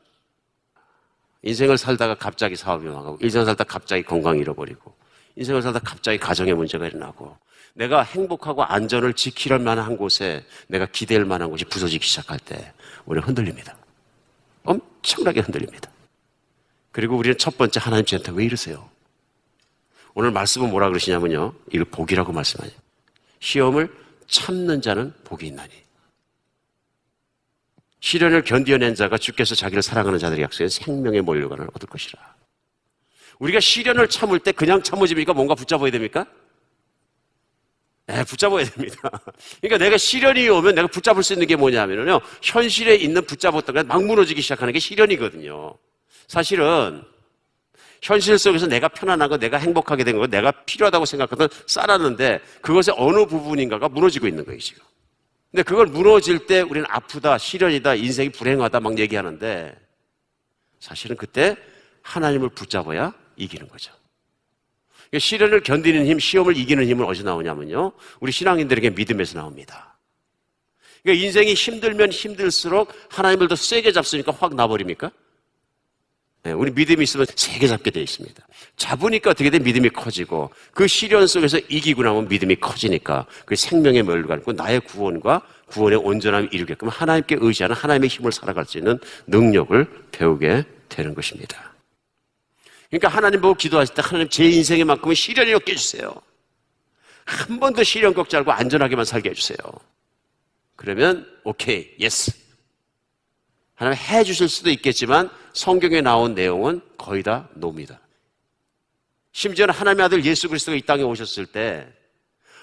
[1.45, 4.93] 인생을 살다가 갑자기 사업이 망하고, 인생을 살다 갑자기 건강 잃어버리고,
[5.37, 7.37] 인생을 살다 갑자기 가정에 문제가 일어나고,
[7.75, 12.73] 내가 행복하고 안전을 지킬 만한 곳에 내가 기댈 만한 곳이 부서지기 시작할 때
[13.05, 13.77] 우리는 흔들립니다.
[14.63, 15.91] 엄청나게 흔들립니다.
[16.91, 18.89] 그리고 우리는 첫 번째 하나님 저한테 왜 이러세요?
[20.13, 21.53] 오늘 말씀은 뭐라 그러시냐면요.
[21.73, 22.73] 이걸 복이라고 말씀하죠.
[23.41, 23.93] 시험을
[24.27, 25.84] 참는 자는 복이 있나니.
[28.05, 32.35] 시련을 견디어낸 자가 주께서 자기를 사랑하는 자들의 약속에 생명의 몰려관을 얻을 것이라.
[33.39, 35.33] 우리가 시련을 참을 때 그냥 참으집니까?
[35.33, 36.27] 뭔가 붙잡아야 됩니까?
[38.05, 39.09] 네, 붙잡아야 됩니다.
[39.59, 42.21] 그러니까 내가 시련이 오면 내가 붙잡을 수 있는 게 뭐냐면요.
[42.43, 45.75] 현실에 있는 붙잡았던 게막 무너지기 시작하는 게 시련이거든요.
[46.27, 47.01] 사실은
[48.03, 53.89] 현실 속에서 내가 편안하고 내가 행복하게 된 거, 내가 필요하다고 생각하던 쌓았는데 그것의 어느 부분인가가
[53.89, 54.83] 무너지고 있는 거예요, 지금.
[55.55, 59.73] 근데 그걸 무너질 때 우리는 아프다, 시련이다, 인생이 불행하다 막 얘기하는데
[60.81, 61.55] 사실은 그때
[62.01, 63.93] 하나님을 붙잡아야 이기는 거죠.
[65.09, 67.93] 그러니까 시련을 견디는 힘, 시험을 이기는 힘은 어디서 나오냐면요.
[68.19, 69.97] 우리 신앙인들에게 믿음에서 나옵니다.
[71.03, 75.09] 그러니까 인생이 힘들면 힘들수록 하나님을 더 세게 잡으니까 확 나버립니까?
[76.45, 78.47] 네, 우리 믿음이 있으면 세게 잡게 되어 있습니다.
[78.77, 79.57] 잡으니까 어떻게 돼?
[79.57, 85.97] 믿음이 커지고 그 시련 속에서 이기고 나면 믿음이 커지니까 그 생명의 면류관과 나의 구원과 구원의
[85.97, 91.73] 온전함을 이루게끔 하나님께 의지하는 하나님의 힘을 살아갈 수 있는 능력을 배우게 되는 것입니다.
[92.91, 96.13] 그러니까 하나님 보고 기도하실 때 하나님 제 인생에만큼은 시련이 없게 해주세요.
[97.25, 99.57] 한 번도 시련 겪지 않고 안전하게만 살게 해주세요.
[100.75, 102.44] 그러면 오케이, yes.
[103.75, 107.99] 하나님 해 주실 수도 있겠지만 성경에 나온 내용은 거의 다 노입니다.
[109.33, 111.87] 심지어는 하나님의 아들 예수 그리스도가 이 땅에 오셨을 때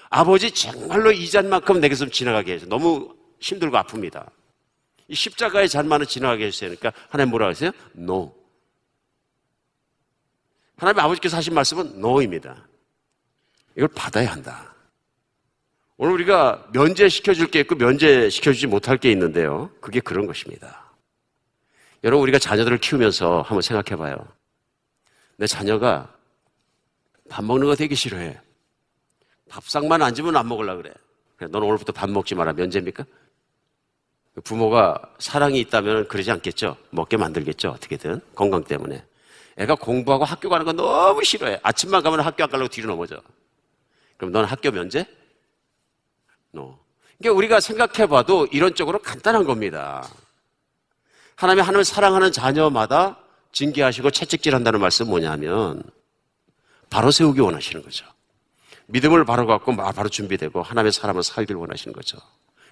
[0.08, 4.26] 아버지 정말로 이 잔만큼 내게서 지나가게 해서 너무 힘들고 아픕니다.
[5.08, 6.70] 이 십자가의 잔만은 지나가게 해주세요.
[6.70, 7.70] 그러니까 하나님 뭐라고 하세요?
[7.96, 8.34] No.
[10.76, 12.66] 하나님 아버지께서 하신 말씀은 no입니다.
[13.76, 14.74] 이걸 받아야 한다.
[15.98, 19.70] 오늘 우리가 면제시켜줄 게 있고 면제시켜주지 못할 게 있는데요.
[19.80, 20.81] 그게 그런 것입니다.
[22.04, 24.16] 여러분, 우리가 자녀들을 키우면서 한번 생각해 봐요.
[25.36, 26.12] 내 자녀가
[27.28, 28.38] 밥 먹는 거 되게 싫어해.
[29.48, 30.92] 밥상만 앉으면 안 먹으려 그래.
[31.36, 32.52] 그래 너는 오늘부터 밥 먹지 마라.
[32.52, 33.04] 면제입니까?
[34.44, 36.76] 부모가 사랑이 있다면 그러지 않겠죠.
[36.90, 37.70] 먹게 만들겠죠.
[37.70, 38.20] 어떻게든.
[38.34, 39.04] 건강 때문에.
[39.56, 41.60] 애가 공부하고 학교 가는 거 너무 싫어해.
[41.62, 43.20] 아침만 가면 학교 안 가려고 뒤로 넘어져.
[44.16, 45.04] 그럼 넌 학교 면제?
[46.54, 46.78] No.
[47.18, 50.08] 그러니까 우리가 생각해 봐도 이런 쪽으로 간단한 겁니다.
[51.36, 53.18] 하나님이 하나님을 사랑하는 자녀마다
[53.52, 55.82] 징계하시고 채찍질 한다는 말씀은 뭐냐면
[56.90, 58.06] 바로 세우기 원하시는 거죠.
[58.86, 62.18] 믿음을 바로 갖고 바로 준비되고 하나님의 사람을 살길 원하시는 거죠.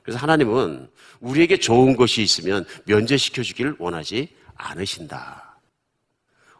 [0.03, 0.91] 그래서 하나님은
[1.21, 5.59] 우리에게 좋은 것이 있으면 면제시켜 주기를 원하지 않으신다.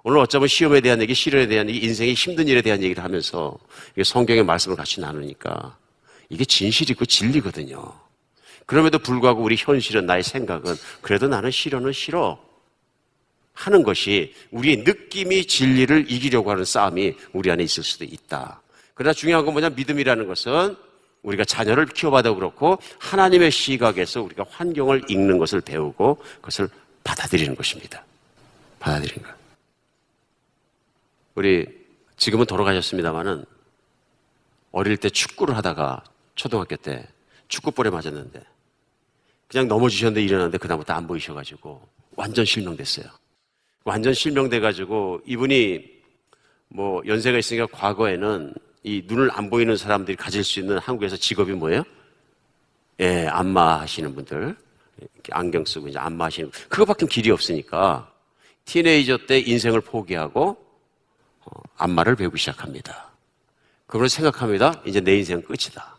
[0.03, 3.59] 오늘 어쩌면 시험에 대한 얘기, 시련에 대한 얘기, 인생의 힘든 일에 대한 얘기를 하면서
[4.03, 5.77] 성경의 말씀을 같이 나누니까
[6.31, 7.93] 이게 진실이고 진리거든요.
[8.71, 12.41] 그럼에도 불구하고 우리 현실은 나의 생각은 그래도 나는 시련은 싫어.
[13.53, 18.63] 하는 것이 우리의 느낌이 진리를 이기려고 하는 싸움이 우리 안에 있을 수도 있다.
[18.95, 19.71] 그러나 중요한 건 뭐냐?
[19.71, 20.77] 믿음이라는 것은
[21.25, 26.69] 우리가 자녀를 키워봐도 그렇고 하나님의 시각에서 우리가 환경을 읽는 것을 배우고 그것을
[27.03, 28.05] 받아들이는 것입니다.
[28.79, 29.35] 받아들이는 것.
[31.35, 31.67] 우리
[32.17, 33.45] 지금은 돌아가셨습니다마는
[34.71, 36.05] 어릴 때 축구를 하다가
[36.37, 37.09] 초등학교 때
[37.49, 38.41] 축구볼에 맞았는데
[39.51, 41.83] 그냥 넘어지셨는데 일어났는데 그다음부터 안 보이셔가지고
[42.15, 43.07] 완전 실명됐어요.
[43.83, 45.91] 완전 실명돼가지고 이분이
[46.69, 51.83] 뭐 연세가 있으니까 과거에는 이 눈을 안 보이는 사람들이 가질 수 있는 한국에서 직업이 뭐예요?
[53.01, 54.57] 예, 안마 하시는 분들.
[55.33, 58.13] 안경 쓰고 이제 안마 하시는 그거밖에 길이 없으니까
[58.67, 60.65] 티네이저 때 인생을 포기하고
[61.41, 63.11] 어, 안마를 배우기 시작합니다.
[63.87, 64.81] 그걸 생각합니다.
[64.85, 65.97] 이제 내 인생은 끝이다.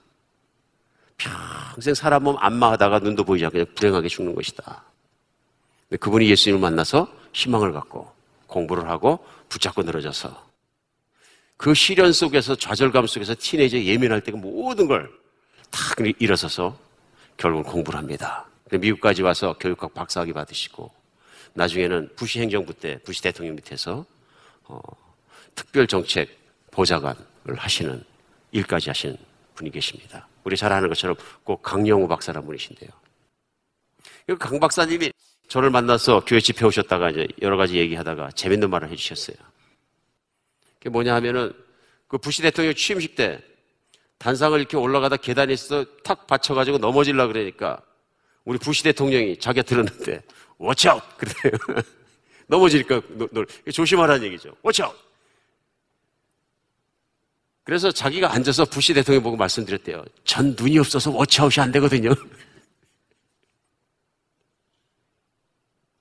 [1.24, 4.84] 평생 사람 몸 안마하다가 눈도 보이지 않고 그냥 불행하게 죽는 것이다.
[6.00, 8.12] 그분이 예수님을 만나서 희망을 갖고
[8.48, 10.50] 공부를 하고 붙잡고 늘어져서
[11.58, 15.22] 그 시련 속에서 좌절감 속에서 티네이저 예민할 때가 모든 걸
[15.72, 15.80] 다
[16.20, 16.78] 일어서서
[17.38, 18.46] 결국 공부를 합니다.
[18.72, 20.92] 미국까지 와서 교육학 박사학위 받으시고
[21.54, 24.06] 나중에는 부시 행정부 때 부시 대통령 밑에서
[24.66, 24.80] 어,
[25.56, 26.38] 특별 정책
[26.72, 27.16] 보좌관을
[27.58, 28.04] 하시는
[28.52, 29.18] 일까지 하시는
[29.56, 30.28] 분이 계십니다.
[30.44, 32.90] 우리 잘 아는 것처럼 꼭 강영우 박사라는 분이신데요.
[34.40, 35.12] 강 박사님이
[35.48, 39.36] 저를 만나서 교회 집회 오셨다가 이제 여러 가지 얘기하다가 재밌는 말을 해주셨어요.
[40.80, 41.52] 그게 뭐냐 하면은
[42.08, 43.42] 그 부시 대통령 취임식 때
[44.18, 47.82] 단상을 이렇게 올라가다 계단에 있어 탁 받쳐가지고 넘어질라 그러니까
[48.46, 50.22] 우리 부시 대통령이 자기가 들었는데
[50.58, 51.02] 워치 아웃!
[51.18, 51.58] 그래요.
[52.48, 54.56] 너, 너, 조심하라는 얘기죠.
[54.62, 54.96] 워치 아웃!
[57.64, 60.04] 그래서 자기가 앉아서 부시 대통령 보고 말씀드렸대요.
[60.24, 62.10] 전 눈이 없어서 워치아웃이 안 되거든요.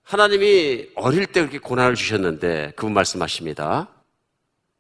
[0.03, 3.89] 하나님이 어릴 때 그렇게 고난을 주셨는데 그분 말씀하십니다.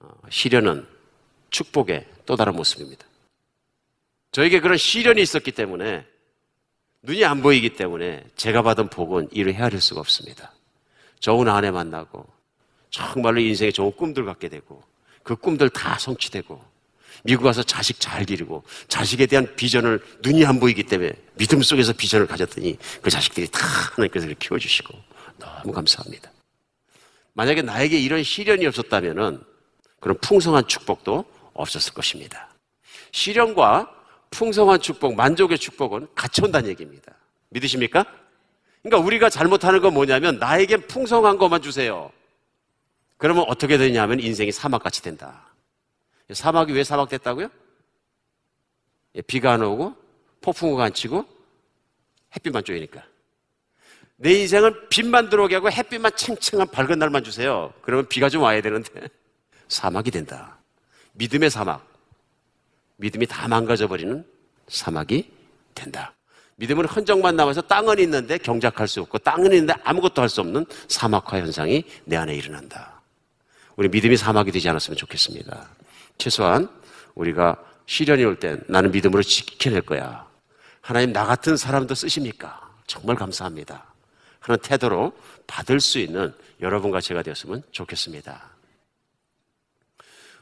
[0.01, 0.87] 어, 시련은
[1.51, 3.07] 축복의 또 다른 모습입니다.
[4.33, 6.07] 저에게 그런 시련이 있었기 때문에
[7.03, 10.53] 눈이 안 보이기 때문에 제가 받은 복은 이를 헤아릴 수가 없습니다.
[11.21, 12.27] 좋은 아내 만나고
[12.91, 14.83] 정말로 인생에 좋은 꿈들 갖게 되고
[15.31, 16.61] 그 꿈들 다 성취되고
[17.23, 22.27] 미국 가서 자식 잘 기르고 자식에 대한 비전을 눈이 안 보이기 때문에 믿음 속에서 비전을
[22.27, 23.61] 가졌더니 그 자식들이 다
[23.95, 24.93] 하나님께서 키워주시고
[25.39, 26.33] 너무 감사합니다.
[27.35, 29.45] 만약에 나에게 이런 시련이 없었다면
[30.01, 31.25] 그런 풍성한 축복도
[31.55, 32.49] 없었을 것입니다.
[33.13, 33.89] 시련과
[34.31, 37.13] 풍성한 축복, 만족의 축복은 같이 온다는 얘기입니다.
[37.51, 38.05] 믿으십니까?
[38.83, 42.11] 그러니까 우리가 잘못하는 건 뭐냐면 나에게 풍성한 것만 주세요.
[43.21, 45.45] 그러면 어떻게 되냐면 인생이 사막같이 된다.
[46.33, 47.51] 사막이 왜 사막 됐다고요?
[49.17, 49.95] 예, 비가 안 오고
[50.41, 51.27] 폭풍우가 안 치고
[52.35, 53.05] 햇빛만 쪼이니까.
[54.17, 57.75] 내 인생은 빛만 들어오게 하고 햇빛만 챙챙한 밝은 날만 주세요.
[57.83, 58.91] 그러면 비가 좀 와야 되는데
[59.69, 60.57] 사막이 된다.
[61.13, 61.87] 믿음의 사막.
[62.97, 64.25] 믿음이 다 망가져 버리는
[64.69, 65.31] 사막이
[65.75, 66.15] 된다.
[66.57, 71.39] 믿음은 흔적만 남아서 땅은 있는데 경작할 수 없고 땅은 있는데 아무것도 할 수 없는 사막화
[71.39, 72.90] 현상이 내 안에 일어난다.
[73.81, 75.71] 우리 믿음이 사막이 되지 않았으면 좋겠습니다.
[76.19, 76.69] 최소한
[77.15, 77.57] 우리가
[77.87, 80.29] 시련이 올 땐 나는 믿음으로 지켜낼 거야.
[80.83, 82.61] 하나님 나 같은 사람도 쓰십니까?
[82.87, 83.87] 정말 감사합니다.
[84.41, 85.15] 하는 태도로
[85.47, 88.51] 받을 수 있는 여러분과 제가 되었으면 좋겠습니다.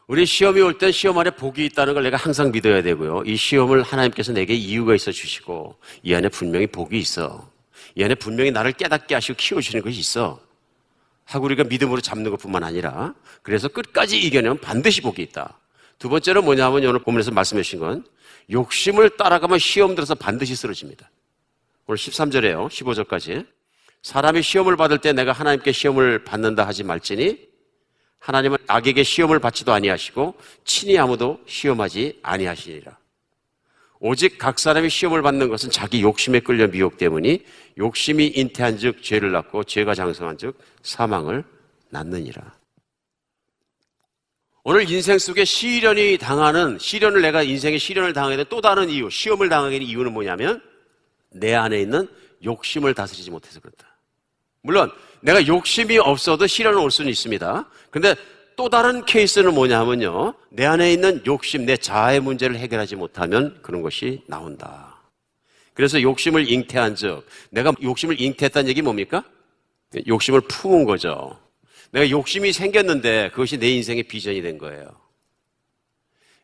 [0.08, 3.22] 우리 시험이 올 땐 시험 안에 복이 있다는 걸 내가 항상 믿어야 되고요.
[3.24, 7.48] 이 시험을 하나님께서 내게 이유가 있어 주시고 이 안에 분명히 복이 있어.
[7.94, 10.47] 이 안에 분명히 나를 깨닫게 하시고 키워주시는 것이 있어.
[11.28, 15.58] 하고 우리가 믿음으로 잡는 것뿐만 아니라 그래서 끝까지 이겨내면 반드시 복이 있다.
[15.98, 18.04] 두 번째는 뭐냐면 오늘 본문에서 말씀해 주신 건
[18.50, 21.10] 욕심을 따라가면 시험 들어서 반드시 쓰러집니다.
[21.86, 22.68] 오늘 13절에요.
[22.68, 23.46] 15절까지.
[24.02, 27.46] 사람이 시험을 받을 때 내가 하나님께 시험을 받는다 하지 말지니
[28.20, 32.96] 하나님은 악에게 시험을 받지도 아니하시고 친히 아무도 시험하지 아니하시니라.
[34.00, 37.44] 오직 각 사람이 시험을 받는 것은 자기 욕심에 끌려 미혹 때문이
[37.78, 41.44] 욕심이 잉태한즉 죄를 낳고 죄가 장성한즉 사망을
[41.90, 42.58] 낳느니라.
[44.64, 49.48] 오늘 인생 속에 시련이 당하는 시련을 내가 인생의 시련을 당하게 된 또 다른 이유, 시험을
[49.48, 50.62] 당하게 된 이유는 뭐냐면
[51.30, 52.06] 내 안에 있는
[52.44, 53.86] 욕심을 다스리지 못해서 그렇다.
[54.62, 54.90] 물론
[55.20, 57.68] 내가 욕심이 없어도 시련은 올 수는 있습니다.
[57.90, 58.14] 근데
[58.58, 60.34] 또 다른 케이스는 뭐냐면요.
[60.50, 65.00] 내 안에 있는 욕심, 내 자아의 문제를 해결하지 못하면 그런 것이 나온다.
[65.74, 69.22] 그래서 욕심을 잉태한 즉, 내가 욕심을 잉태했다는 얘기 뭡니까?
[70.08, 71.38] 욕심을 품은 거죠.
[71.92, 74.90] 내가 욕심이 생겼는데 그것이 내 인생의 비전이 된 거예요.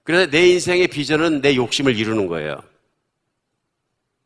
[0.04, 2.62] 그래서 내 인생의 비전은 내 욕심을 이루는 거예요.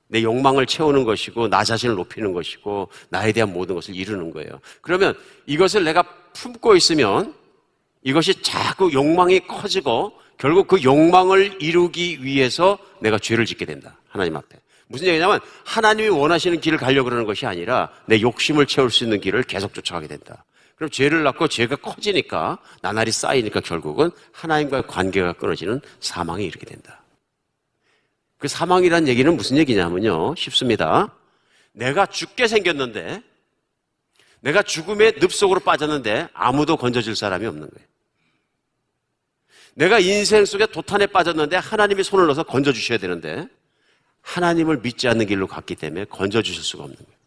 [0.09, 4.61] 내 욕망을 채우는 것이고 나 자신을 높이는 것이고 나에 대한 모든 것을 이루는 거예요.
[4.82, 6.03] 그러면 이것을 내가
[6.34, 7.38] 품고 있으면
[8.09, 13.98] 이것이 자꾸 욕망이 커지고 결국 그 욕망을 이루기 위해서 내가 죄를 짓게 된다.
[14.09, 14.59] 하나님 앞에.
[14.86, 19.42] 무슨 얘기냐면 하나님이 원하시는 길을 가려고 그러는 것이 아니라 내 욕심을 채울 수 있는 길을
[19.42, 20.42] 계속 쫓아가게 된다.
[20.76, 27.02] 그럼 죄를 낳고 죄가 커지니까 나날이 쌓이니까 결국은 하나님과의 관계가 끊어지는 사망에 이르게 된다.
[28.38, 30.34] 그 사망이란 얘기는 무슨 얘기냐면요.
[30.34, 31.14] 쉽습니다.
[31.72, 33.22] 내가 죽게 생겼는데,
[34.40, 37.88] 내가 죽음의 늪 속으로 빠졌는데 아무도 건져줄 사람이 없는 거예요.
[39.79, 43.49] 내가 인생 속에 도탄에 빠졌는데 하나님이 손을 넣어서 건져주셔야 되는데,
[44.22, 47.18] 하나님을 믿지 않는 길로 갔기 때문에 건져주실 수가 없는 거예요.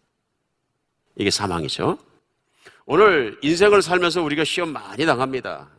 [1.16, 1.98] 이게 사망이죠.
[2.86, 5.70] 오늘 인생을 살면서 우리가 시험 많이 당합니다.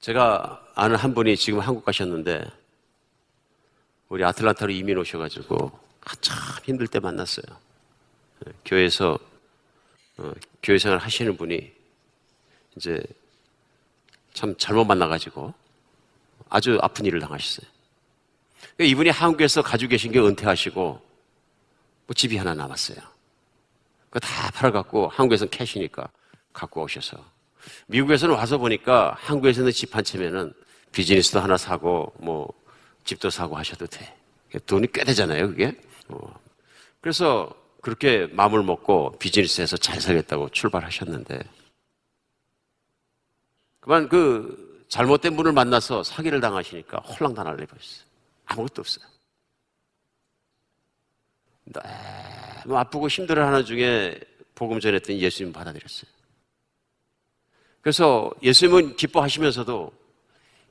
[0.00, 2.44] 제가 아는 한 분이 지금 한국 가셨는데,
[4.10, 5.72] 우리 아틀란타로 이민 오셔가지고
[6.02, 7.46] 한참 힘들 때 만났어요.
[8.46, 9.18] 예, 교회에서
[10.18, 11.72] 어, 교회 생활 하시는 분이
[12.76, 13.02] 이제
[14.34, 15.54] 참 잘못 만나가지고
[16.50, 17.66] 아주 아픈 일을 당하셨어요.
[18.76, 20.82] 그러니까 이분이 한국에서 가지고 계신 게 은퇴하시고
[22.06, 22.98] 뭐 집이 하나 남았어요.
[24.10, 26.08] 그다 팔아갖고 한국에서는 캐시니까
[26.52, 27.16] 갖고 오셔서
[27.86, 30.52] 미국에서는 와서 보니까 한국에서는 집 한 채면은
[30.92, 32.52] 비즈니스도 하나 사고 뭐
[33.04, 34.14] 집도 사고 하셔도 돼.
[34.66, 35.76] 돈이 꽤 되잖아요, 그게.
[36.08, 36.34] 어.
[37.00, 41.40] 그래서 그렇게 마음을 먹고 비즈니스에서 잘 살겠다고 출발하셨는데,
[43.84, 48.04] 그만 그 잘못된 분을 만나서 사기를 당하시니까 홀랑당할 내버렸어요.
[48.46, 49.04] 아무것도 없어요.
[51.66, 54.18] 너무 아프고 힘들어하는 중에
[54.54, 56.10] 복음 전했더니 예수님 받아들였어요.
[57.82, 59.92] 그래서 예수님은 기뻐하시면서도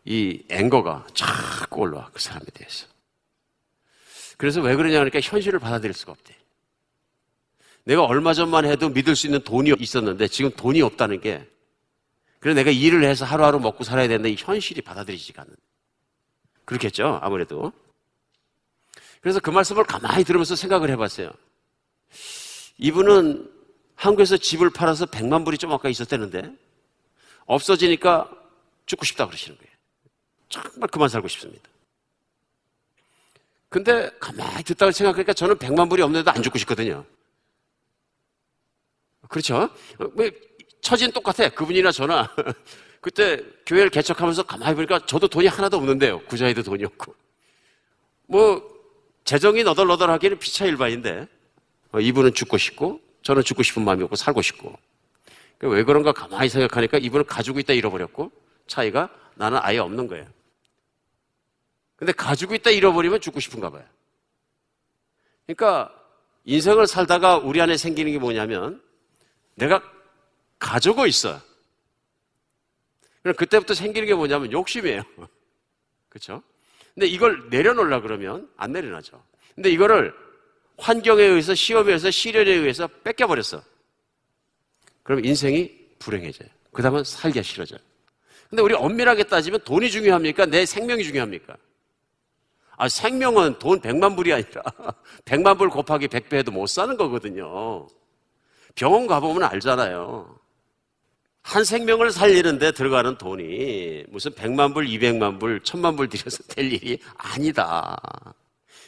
[0.05, 2.87] 이 앵거가 자꾸 올라와 그 사람에 대해서.
[4.37, 6.35] 그래서 왜 그러냐 하니까 현실을 받아들일 수가 없대.
[7.83, 11.47] 내가 얼마 전만 해도 믿을 수 있는 돈이 있었는데 지금 돈이 없다는 게
[12.43, 15.55] 그래서 내가 일을 해서 하루하루 먹고 살아야 되는데 이 현실이 받아들이지가 않는.
[16.65, 17.17] 그렇겠죠?
[17.21, 17.71] 아무래도.
[19.21, 21.31] 그래서 그 말씀을 가만히 들으면서 생각을 해봤어요.
[22.79, 23.49] 이분은
[23.95, 26.53] 한국에서 집을 팔아서 100만 불이 좀 아까 있었다는데
[27.45, 28.29] 없어지니까
[28.87, 29.71] 죽고 싶다 그러시는 거예요.
[30.49, 31.69] 정말 그만 살고 싶습니다.
[33.69, 37.05] 근데 가만히 듣다가 생각하니까 저는 100만 불이 없는데도 안 죽고 싶거든요.
[39.29, 39.69] 그렇죠?
[40.83, 41.49] 뭐, 처진 똑같아.
[41.49, 42.29] 그분이나 저나.
[43.01, 46.19] 그때 교회를 개척하면서 가만히 보니까 저도 돈이 하나도 없는데요.
[46.25, 47.15] 구자에도 돈이 없고.
[48.27, 48.61] 뭐,
[49.23, 51.27] 재정이 너덜너덜하기는 피차일반인데,
[51.93, 54.77] 어, 이분은 죽고 싶고, 저는 죽고 싶은 마음이 없고, 살고 싶고.
[55.61, 58.31] 왜 그런가 가만히 생각하니까 이분은 가지고 있다 잃어버렸고,
[58.67, 60.25] 차이가 나는 아예 없는 거예요.
[61.95, 63.83] 근데 가지고 있다 잃어버리면 죽고 싶은가 봐요.
[65.45, 65.93] 그러니까
[66.45, 68.81] 인생을 살다가 우리 안에 생기는 게 뭐냐면
[69.55, 69.81] 내가
[70.59, 71.41] 가지고 있어.
[73.21, 75.03] 그럼 그때부터 생기는 게 뭐냐면 욕심이에요.
[76.09, 76.43] 그렇죠?
[76.93, 79.21] 근데 이걸 내려놓으려 그러면 안 내려놔죠.
[79.55, 80.13] 근데 이거를
[80.77, 83.63] 환경에 의해서 시험에 의해서 시련에 의해서 뺏겨 버렸어.
[85.03, 86.49] 그럼 인생이 불행해져요.
[86.71, 87.79] 그 다음은 살기가 싫어져요.
[88.49, 90.45] 근데 우리 엄밀하게 따지면 돈이 중요합니까?
[90.45, 91.57] 내 생명이 중요합니까?
[92.77, 94.61] 아, 생명은 돈 100만 불이 아니라
[95.25, 97.87] 100만 불 곱하기 100배 해도 못 사는 거거든요.
[98.75, 100.39] 병원 가보면 알잖아요.
[101.43, 106.97] 한 생명을 살리는데 들어가는 돈이 무슨 100만 불, 200만 불, 1000만 불 들여서 될 일이
[107.17, 107.97] 아니다.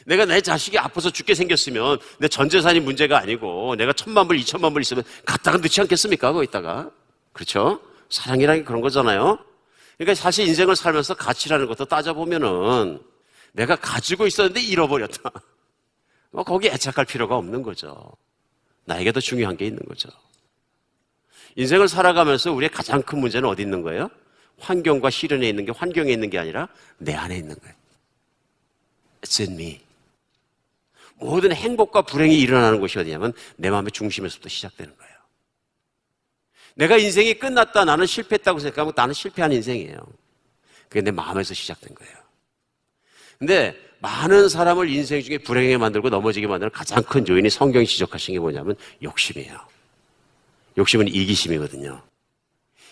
[0.06, 4.72] 내가 내 자식이 아파서 죽게 생겼으면 내 전 재산이 문제가 아니고 내가 천만 불, 이천만
[4.72, 6.32] 불 있으면 갖다가 넣지 않겠습니까?
[6.32, 6.90] 거기다가.
[7.32, 7.80] 그렇죠?
[8.08, 9.38] 사랑이라는 게 그런 거잖아요.
[9.98, 13.00] 그러니까 사실 인생을 살면서 가치라는 것도 따져보면은
[13.52, 15.30] 내가 가지고 있었는데 잃어버렸다.
[16.30, 17.94] 뭐 거기에 애착할 필요가 없는 거죠.
[18.84, 20.08] 나에게도 중요한 게 있는 거죠.
[21.56, 24.10] 인생을 살아가면서 우리의 가장 큰 문제는 어디 있는 거예요?
[24.58, 27.74] 환경과 시련에 있는 게 환경에 있는 게 아니라 내 안에 있는 거예요.
[29.22, 29.80] It's in me.
[31.16, 35.16] 모든 행복과 불행이 일어나는 곳이 어디냐면 내 마음의 중심에서부터 시작되는 거예요.
[36.74, 39.98] 내가 인생이 끝났다, 나는 실패했다고 생각하면 나는 실패한 인생이에요.
[40.90, 42.14] 그게 내 마음에서 시작된 거예요.
[43.38, 48.38] 근데 많은 사람을 인생 중에 불행하게 만들고 넘어지게 만드는 가장 큰 요인이 성경이 지적하신 게
[48.38, 49.75] 뭐냐면 욕심이에요.
[50.78, 52.02] 욕심은 이기심이거든요.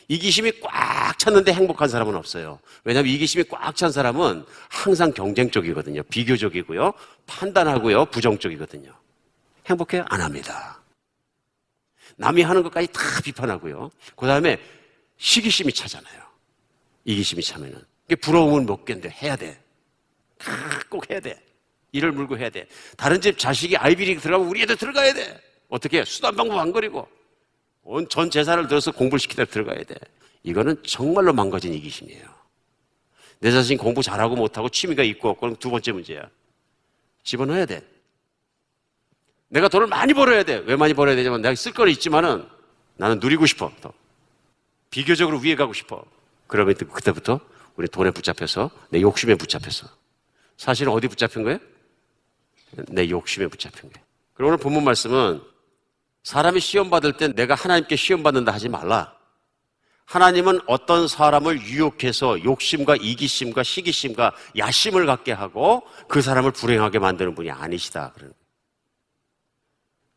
[0.09, 2.61] 이기심이 꽉 찼는데 행복한 사람은 없어요.
[2.85, 6.03] 왜냐하면 이기심이 꽉 찬 사람은 항상 경쟁적이거든요.
[6.05, 6.93] 비교적이고요.
[7.26, 8.07] 판단하고요.
[8.07, 8.93] 부정적이거든요.
[9.66, 10.05] 행복해요?
[10.09, 10.80] 안 합니다.
[12.16, 13.91] 남이 하는 것까지 다 비판하고요.
[14.14, 14.61] 그 다음에
[15.16, 16.22] 시기심이 차잖아요.
[17.05, 17.82] 이기심이 차면은.
[18.20, 19.09] 부러움은 못 견뎌.
[19.09, 19.59] 해야 돼.
[20.91, 21.43] 꼭 해야 돼.
[21.93, 22.68] 일을 물고 해야 돼.
[22.97, 25.41] 다른 집 자식이 아이비리그 들어가면 우리 애들 들어가야 돼.
[25.68, 26.05] 어떻게 해?
[26.05, 27.09] 수단 방법 안 거리고.
[27.85, 29.95] 온전 재산을 들어서 공부를 시키다 들어가야 돼.
[30.43, 32.24] 이거는 정말로 망가진 이기심이에요.
[33.41, 36.28] 내 자신 공부 잘하고 못하고 취미가 있고 없고 두 번째 문제야.
[37.22, 37.87] 집어넣어야 돼.
[39.49, 40.62] 내가 돈을 많이 벌어야 돼.
[40.66, 42.49] 왜 많이 벌어야 되냐면 내가 쓸 거는 있지만은
[42.97, 43.70] 나는 누리고 싶어.
[43.82, 43.93] 또.
[44.91, 46.05] 비교적으로 위에 가고 싶어.
[46.47, 47.41] 그러면 그때부터
[47.76, 49.89] 우리 돈에 붙잡혀서 내 욕심에 붙잡혀서
[50.57, 51.59] 사실은 어디 붙잡힌 거예요?
[52.89, 54.07] 내 욕심에 붙잡힌 거예요.
[54.35, 55.43] 그리고 오늘 본문 말씀은
[56.25, 59.14] 사람이 시험 받을 때 내가 하나님께 시험 받는다 하지 말라.
[60.07, 67.51] 하나님은 어떤 사람을 유혹해서 욕심과 이기심과 시기심과 야심을 갖게 하고 그 사람을 불행하게 만드는 분이
[67.51, 68.12] 아니시다.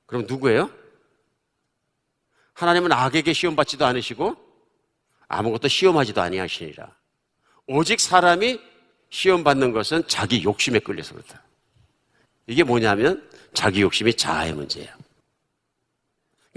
[0.06, 0.70] 그럼 누구예요?
[2.54, 4.36] 하나님은 악에게 시험 받지도 않으시고
[5.28, 6.90] 아무것도 시험하지도 아니하시니라.
[7.68, 8.60] 오직 사람이
[9.10, 11.44] 시험 받는 것은 자기 욕심에 끌려서 그렇다.
[12.48, 14.97] 이게 뭐냐면 자기 욕심이 자아의 문제예요.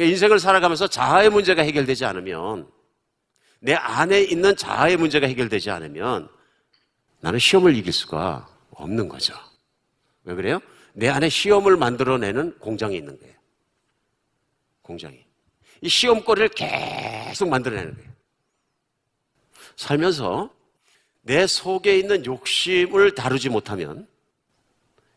[0.01, 2.67] 그러니까 인생을 살아가면서 자아의 문제가 해결되지 않으면
[3.59, 6.31] 내 안에 있는 자아의 문제가 해결되지 않으면
[7.21, 9.35] 나는 시험을 이길 수가 없는 거죠.
[10.25, 10.59] 왜 그래요?
[10.95, 13.35] 내 안에 시험을 만들어내는 공장이 있는 거예요.
[14.81, 15.23] 공장이.
[15.83, 18.11] 이 시험거리를 계속 만들어내는 거예요.
[19.77, 20.51] 살면서
[21.21, 24.09] 내 속에 있는 욕심을 다루지 못하면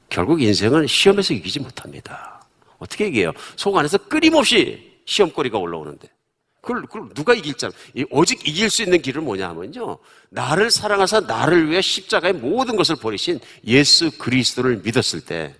[0.09, 2.32] 결국 인생은 시험에서 이기지 못합니다.
[2.83, 3.31] 어떻게 얘기해요?
[3.55, 6.09] 속 안에서 끊임없이 시험거리가 올라오는데.
[6.61, 7.71] 그걸, 그걸 누가 이길 자?
[8.09, 9.97] 오직 이길 수 있는 길은 뭐냐 하면요.
[10.29, 15.55] 나를 사랑하사 나를 위해 십자가의 모든 것을 버리신 예수 그리스도를 믿었을 때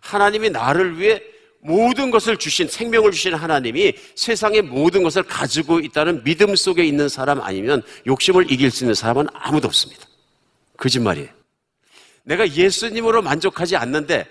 [0.00, 1.22] 하나님이 나를 위해
[1.60, 7.40] 모든 것을 주신 생명을 주신 하나님이 세상의 모든 것을 가지고 있다는 믿음 속에 있는 사람
[7.40, 10.06] 아니면 욕심을 이길 수 있는 사람은 아무도 없습니다.
[10.76, 11.28] 거짓말이에요.
[12.24, 14.26] 내가 예수님으로 만족하지 않는데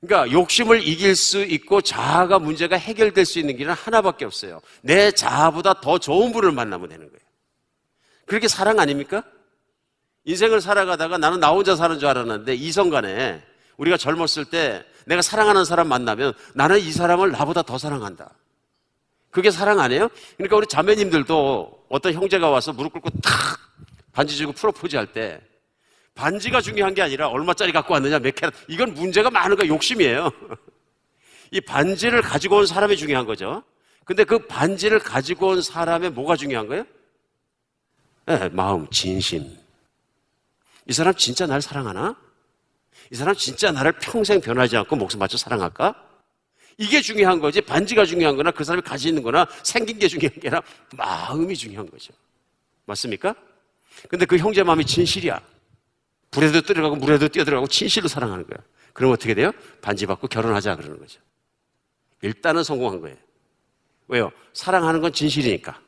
[0.00, 4.60] 그러니까 욕심을 이길 수 있고 자아가 문제가 해결될 수 있는 길은 하나밖에 없어요.
[4.82, 7.20] 내 자아보다 더 좋은 분을 만나면 되는 거예요.
[8.26, 9.22] 그렇게 사랑 아닙니까?
[10.24, 13.42] 인생을 살아가다가 나는 나 혼자 사는 줄 알았는데 이성 간에
[13.76, 18.30] 우리가 젊었을 때 내가 사랑하는 사람 만나면 나는 이 사람을 나보다 더 사랑한다.
[19.30, 20.08] 그게 사랑 아니에요?
[20.36, 23.58] 그러니까 우리 자매님들도 어떤 형제가 와서 무릎 꿇고 탁
[24.12, 25.40] 반지 주고 프로포즈 할 때
[26.14, 30.30] 반지가 중요한 게 아니라 얼마짜리 갖고 왔느냐 몇 캐럿 이건 문제가 많은 거 욕심이에요.
[31.52, 33.62] 이 반지를 가지고 온 사람이 중요한 거죠.
[34.04, 36.84] 근데 그 반지를 가지고 온 사람의 뭐가 중요한 거예요?
[38.26, 39.56] 네, 마음, 진심.
[40.86, 42.16] 이 사람 진짜 날 사랑하나?
[43.12, 45.94] 이 사람 진짜 나를 평생 변하지 않고 목숨 바쳐 사랑할까?
[46.78, 47.60] 이게 중요한 거지.
[47.60, 50.62] 반지가 중요한 거나 그 사람이 가지고 있는 거나 생긴 게 중요한 게 아니라
[50.96, 52.12] 마음이 중요한 거죠.
[52.86, 53.34] 맞습니까?
[54.08, 55.40] 근데 그 형제 마음이 진실이야.
[56.30, 58.58] 불에도 뛰어들어가고 물에도 뛰어들어가고 진실로 사랑하는 거야.
[58.92, 59.52] 그럼 어떻게 돼요?
[59.80, 61.20] 반지 받고 결혼하자 그러는 거죠.
[62.22, 63.16] 일단은 성공한 거예요.
[64.08, 64.30] 왜요?
[64.52, 65.80] 사랑하는 건 진실이니까.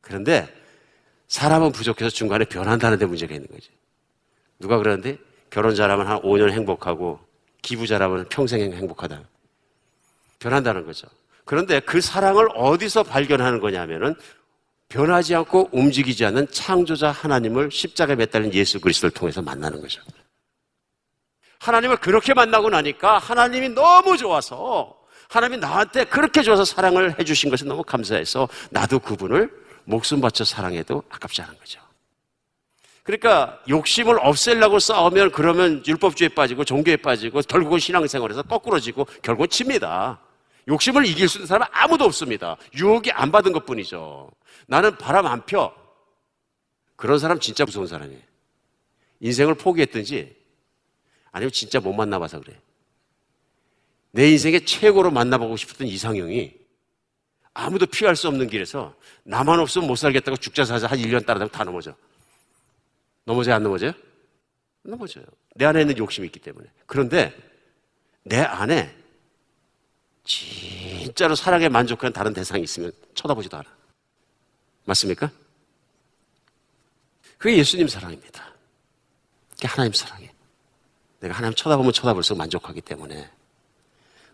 [0.00, 0.52] 그런데
[1.28, 3.70] 사람은 부족해서 중간에 변한다는 데 문제가 있는 거죠.
[4.58, 5.18] 누가 그러는데
[5.50, 7.20] 결혼 잘하면 한 5년 행복하고
[7.62, 9.22] 기부자라면 평생 행복하다.
[10.38, 11.08] 변한다는 거죠.
[11.44, 14.14] 그런데 그 사랑을 어디서 발견하는 거냐면은
[14.88, 20.00] 변하지 않고 움직이지 않는 창조자 하나님을 십자가에 매달린 예수 그리스도를 통해서 만나는 거죠.
[21.60, 24.96] 하나님을 그렇게 만나고 나니까 하나님이 너무 좋아서
[25.28, 29.50] 하나님이 나한테 그렇게 좋아서 사랑을 해주신 것이 너무 감사해서 나도 그분을
[29.84, 31.80] 목숨 바쳐 사랑해도 아깝지 않은 거죠.
[33.02, 40.20] 그러니까 욕심을 없애려고 싸우면 그러면 율법주의에 빠지고 종교에 빠지고 결국은 신앙생활에서 거꾸로지고 결국은 칩니다.
[40.68, 42.56] 욕심을 이길 수 있는 사람은 아무도 없습니다.
[42.74, 44.30] 유혹이 안 받은 것 뿐이죠.
[44.68, 45.74] 나는 바람 안 펴.
[46.94, 48.20] 그런 사람 진짜 무서운 사람이에요.
[49.20, 50.36] 인생을 포기했든지
[51.32, 52.60] 아니면 진짜 못 만나봐서 그래.
[54.12, 56.54] 내 인생에 최고로 만나보고 싶었던 이상형이
[57.54, 58.94] 아무도 피할 수 없는 길에서
[59.24, 61.96] 나만 없으면 못 살겠다고 죽자 사자 한 1년 따라다가 다 넘어져.
[63.24, 63.54] 넘어져요?
[63.54, 63.92] 안 넘어져요?
[64.82, 65.24] 넘어져요.
[65.54, 66.68] 내 안에 있는 욕심이 있기 때문에.
[66.86, 67.34] 그런데
[68.22, 68.94] 내 안에
[70.24, 73.77] 진짜로 사랑에 만족하는 다른 대상이 있으면 쳐다보지도 않아.
[74.88, 75.30] 맞습니까?
[77.36, 78.54] 그게 예수님 사랑입니다.
[79.50, 80.32] 그게 하나님 사랑이에요.
[81.20, 83.30] 내가 하나님 쳐다보면 쳐다볼수록 만족하기 때문에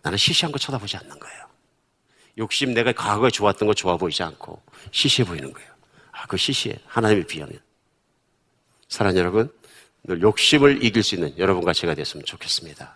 [0.02, 1.44] 나는 시시한 거 쳐다보지 않는 거예요.
[2.38, 5.70] 욕심 내가 과거에 좋았던 거 좋아 보이지 않고 시시해 보이는 거예요.
[6.12, 6.78] 아, 그 시시해.
[6.86, 7.58] 하나님에 비하면.
[8.88, 9.52] 사랑 여러분,
[10.04, 12.94] 늘 욕심을 이길 수 있는 여러분과 제가 됐으면 좋겠습니다.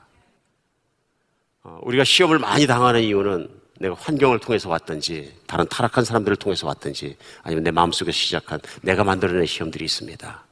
[1.64, 7.16] 어, 우리가 시험을 많이 당하는 이유는 내가 환경을 통해서 왔든지 다른 타락한 사람들을 통해서 왔든지
[7.42, 10.44] 아니면 내 마음속에서 시작한 내가 만들어낸 시험들이 있습니다.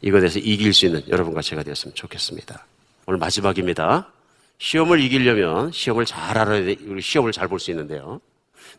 [0.00, 2.66] 이것에 대해서 이길 수 있는 여러분과 제가 되었으면 좋겠습니다.
[3.06, 4.10] 오늘 마지막입니다.
[4.58, 6.76] 시험을 이기려면 시험을 잘 알아야 돼.
[6.86, 8.20] 우리 시험을 잘 볼 수 있는데요.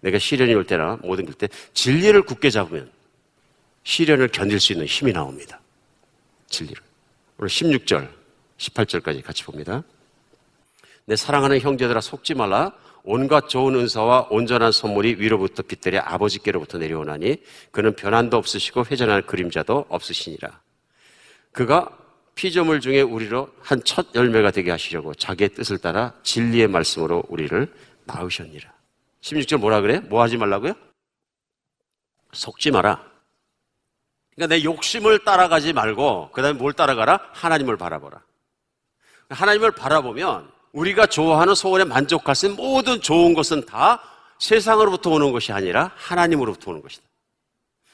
[0.01, 2.89] 내가 시련이 올 때나 모든 길때 진리를 굳게 잡으면
[3.83, 5.59] 시련을 견딜 수 있는 힘이 나옵니다.
[6.47, 6.81] 진리를.
[7.37, 8.09] 오늘 16절,
[8.57, 9.83] 18절까지 같이 봅니다.
[11.05, 12.71] 내 사랑하는 형제들아 속지 말라.
[13.04, 17.38] 온갖 좋은 은사와 온전한 선물이 위로부터 빛들의 아버지께로부터 내려오나니
[17.72, 20.62] 그는 변한도 없으시고 회전할 그림자도 없으시니라.
[21.51, 21.97] 그가
[22.36, 27.72] 피조물 중에 우리로 한 첫 열매가 되게 하시려고 자기의 뜻을 따라 진리의 말씀으로 우리를
[28.06, 28.72] 낳으셨니라.
[29.22, 29.99] 16절 뭐라 그래?
[29.99, 30.74] 뭐 하지 말라고요?
[32.32, 33.06] 속지 마라.
[34.36, 37.20] 그러니까 내 욕심을 따라가지 말고 그 다음에 뭘 따라가라?
[37.34, 38.22] 하나님을 바라보라.
[39.30, 44.01] 하나님을 바라보면 우리가 좋아하는 소원에 만족할 수 있는 모든 좋은 것은 다
[44.39, 47.03] 세상으로부터 오는 것이 아니라 하나님으로부터 오는 것이다.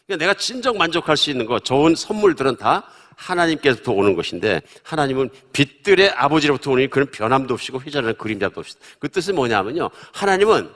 [0.05, 2.83] 그러니까 내가 진정 만족할 수 있는 것, 좋은 선물들은 다
[3.15, 8.79] 하나님께서부터 오는 것인데 하나님은 빛들의 아버지로부터 오니 그런 변함도 없이고 회전하는 그림자도 없이다.
[8.97, 9.89] 그 뜻은 뭐냐면요.
[10.13, 10.73] 하나님은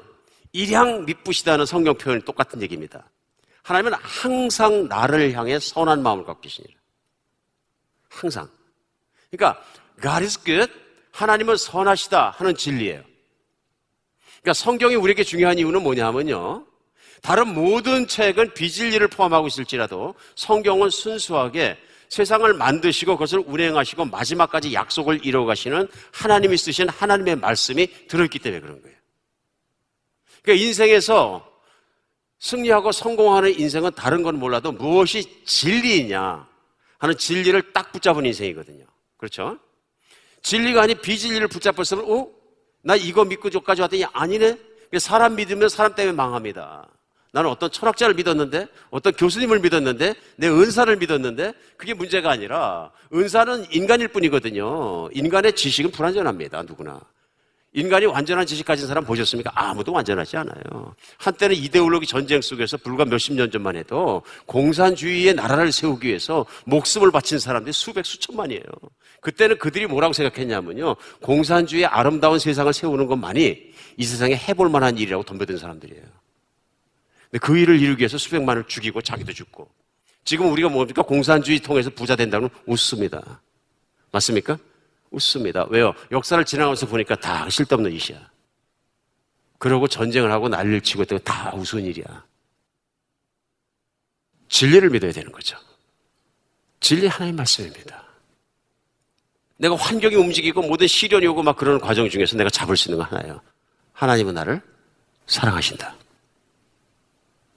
[0.52, 3.10] 일향 미쁘시다는 성경 표현이 똑같은 얘기입니다.
[3.64, 6.76] 하나님은 항상 나를 향해 선한 마음을 갖고 계시니라.
[8.10, 8.48] 항상.
[9.32, 9.64] 그러니까
[10.02, 10.83] God is good.
[11.14, 13.02] 하나님은 선하시다 하는 진리예요.
[14.42, 16.66] 그러니까 성경이 우리에게 중요한 이유는 뭐냐면요.
[17.22, 21.78] 다른 모든 책은 비진리를 포함하고 있을지라도 성경은 순수하게
[22.10, 28.98] 세상을 만드시고 그것을 운행하시고 마지막까지 약속을 이루어가시는 하나님이 쓰신 하나님의 말씀이 들어있기 때문에 그런 거예요.
[30.42, 31.50] 그러니까 인생에서
[32.40, 36.46] 승리하고 성공하는 인생은 다른 건 몰라도 무엇이 진리이냐
[36.98, 38.86] 하는 진리를 딱 붙잡은 인생이거든요.
[39.18, 39.58] 그렇죠?
[40.44, 42.28] 진리가 아닌 비진리를 붙잡았으면, 어?
[42.84, 44.58] 나 이거 믿고 저까지 왔더니 아니네?
[45.00, 46.88] 사람 믿으면 사람 때문에 망합니다.
[47.32, 54.10] 나는 어떤 철학자를 믿었는데, 어떤 교수님을 믿었는데, 내 은사를 믿었는데, 그게 문제가 아니라, 은사는 인간일
[54.10, 55.10] 뿐이거든요.
[55.14, 57.02] 인간의 지식은 불완전합니다, 누구나.
[57.74, 59.52] 인간이 완전한 지식 가진 사람 보셨습니까?
[59.56, 60.96] 아무도 완전하지 않아요.
[61.18, 67.40] 한때는 이데올로기 전쟁 속에서 불과 몇십 년 전만 해도 공산주의의 나라를 세우기 위해서 목숨을 바친
[67.40, 68.64] 사람들이 수백, 수천만이에요.
[69.22, 70.96] 그때는 그들이 뭐라고 생각했냐면요.
[71.22, 76.04] 공산주의의 아름다운 세상을 세우는 것만이 이 세상에 해볼 만한 일이라고 덤벼든 사람들이에요.
[77.32, 79.68] 근데 그 일을 이루기 위해서 수백만을 죽이고 자기도 죽고.
[80.26, 81.02] 지금 우리가 뭡니까?
[81.02, 83.42] 공산주의 통해서 부자 된다면 웃습니다.
[84.12, 84.60] 맞습니까?
[85.14, 85.66] 웃습니다.
[85.70, 85.94] 왜요?
[86.12, 88.30] 역사를 지나가면서 보니까 다 쓸데없는 짓이야.
[89.58, 92.26] 그러고 전쟁을 하고 난리를 치고 있다고 다 우스운 일이야.
[94.50, 95.58] 진리를 믿어야 되는 거죠.
[96.80, 98.04] 진리 하나님 말씀입니다.
[99.58, 103.08] 내가 환경이 움직이고 모든 시련이 오고 막 그런 과정 중에서 내가 잡을 수 있는 건
[103.14, 103.40] 하나예요.
[103.94, 104.62] 하나님은 나를
[105.28, 105.96] 사랑하신다.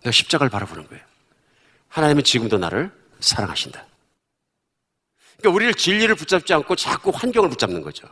[0.00, 1.04] 내가 십자가를 바라보는 거예요.
[1.88, 3.84] 하나님은 지금도 나를 사랑하신다.
[5.38, 8.08] 그러니까 우리를 진리를 붙잡지 않고 자꾸 환경을 붙잡는 거죠.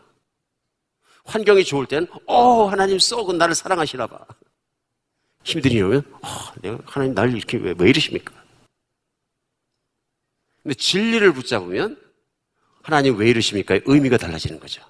[1.24, 4.18] 환경이 좋을 땐, 어, 하나님 썩은 나를 사랑하시나 봐.
[5.42, 6.28] 힘들이 오면, 어,
[6.60, 8.32] 내가 하나님 나를 이렇게 왜, 왜 이러십니까?
[10.62, 11.98] 근데 진리를 붙잡으면,
[12.82, 13.78] 하나님 왜 이러십니까?
[13.86, 14.82] 의미가 달라지는 거죠.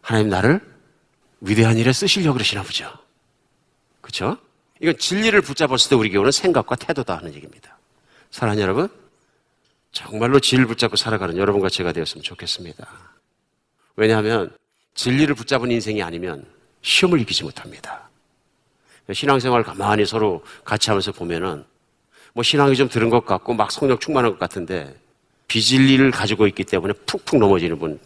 [0.00, 0.60] 하나님 나를
[1.40, 2.92] 위대한 일에 쓰시려고 그러시나 보죠.
[4.00, 4.38] 그렇죠?
[4.80, 7.78] 이건 진리를 붙잡았을 때 우리 교훈은 생각과 태도다 하는 얘기입니다.
[8.30, 8.88] 사랑하는 여러분,
[9.92, 12.86] 정말로 진리를 붙잡고 살아가는 여러분과 제가 되었으면 좋겠습니다.
[13.96, 14.56] 왜냐하면
[14.94, 16.44] 진리를 붙잡은 인생이 아니면
[16.82, 18.08] 시험을 이기지 못합니다.
[19.12, 21.64] 신앙생활 가만히 서로 같이 하면서 보면은
[22.34, 24.94] 뭐 신앙이 좀 들은 것 같고 막 성령 충만한 것 같은데
[25.48, 27.98] 비진리를 가지고 있기 때문에 푹푹 넘어지는 분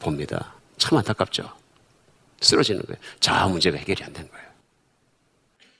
[0.00, 0.54] 봅니다.
[0.76, 1.50] 참 안타깝죠.
[2.40, 3.00] 쓰러지는 거예요.
[3.18, 4.46] 자 문제가 해결이 안 된 거예요.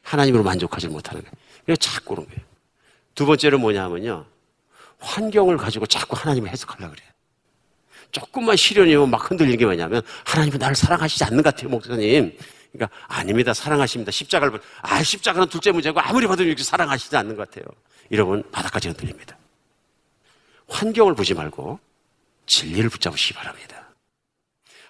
[0.03, 1.35] 하나님으로 만족하지 못하는 거예요.
[1.65, 2.41] 그래서 자꾸 그런 거예요.
[3.15, 4.25] 두 번째는 뭐냐면요.
[5.03, 7.09] 환경을 가지고 자꾸 하나님을 해석하려고 그래요.
[8.13, 12.37] 조금만 시련이 오면 막 흔들리는 게 뭐냐면 하나님은 나를 사랑하시지 않는 것 같아요, 목사님.
[12.73, 13.53] 그러니까 아닙니다.
[13.53, 14.11] 사랑하십니다.
[14.13, 17.65] 십자가를 아 십자가는 둘째 문제고 아무리 봐도 이렇게 사랑하시지 않는 것 같아요.
[18.11, 19.37] 이러면 바닥까지 흔들립니다.
[20.69, 21.79] 환경을 보지 말고
[22.47, 23.89] 진리를 붙잡으시기 바랍니다.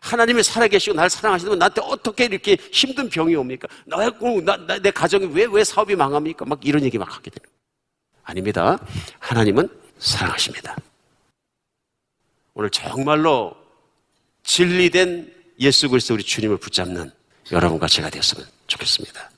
[0.00, 3.68] 하나님이 살아계시고 날 사랑하시면 나한테 어떻게 이렇게 힘든 병이 옵니까?
[3.84, 6.44] 나, 나, 나, 내 가정이 왜, 왜 사업이 망합니까?
[6.44, 7.48] 막 이런 얘기 막 하게 되는.
[8.24, 8.78] 아닙니다.
[9.20, 9.68] 하나님은
[10.02, 10.76] 사랑하십니다.
[12.54, 13.54] 오늘 정말로
[14.42, 17.10] 진리된 예수 그리스도 우리 주님을 붙잡는
[17.52, 19.30] 여러분과 제가 되었으면 좋겠습니다.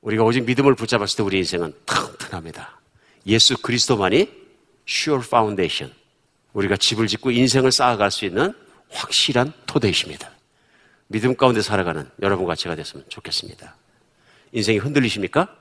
[0.00, 2.80] 우리가 오직 믿음을 붙잡았을 때 우리 인생은 튼튼합니다.
[3.26, 4.28] 예수 그리스도만이
[4.88, 5.94] sure foundation.
[6.54, 8.52] 우리가 집을 짓고 인생을 쌓아갈 수 있는
[8.90, 10.30] 확실한 토대이십니다.
[11.06, 13.76] 믿음 가운데 살아가는 여러분과 제가 됐으면 좋겠습니다.
[14.52, 15.54] 인생이 흔들리십니까?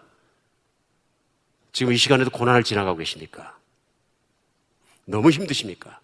[1.74, 3.61] 지금 이 시간에도 고난을 지나가고 계십니까?
[5.06, 6.00] 너무 힘드십니까?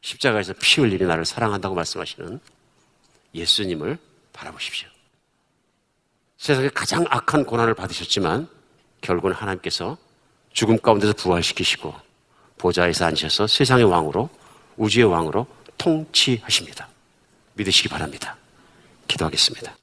[0.00, 2.40] 십자가에서 피 흘리니 나를 사랑한다고 말씀하시는
[3.34, 3.98] 예수님을
[4.32, 4.88] 바라보십시오.
[6.38, 8.48] 세상에 가장 악한 고난을 받으셨지만
[9.00, 9.96] 결국은 하나님께서
[10.52, 11.94] 죽음 가운데서 부활시키시고
[12.58, 14.28] 보좌에서 앉으셔서 세상의 왕으로
[14.76, 15.46] 우주의 왕으로
[15.78, 16.88] 통치하십니다.
[17.54, 18.36] 믿으시기 바랍니다.
[19.08, 19.76] 기도하겠습니다.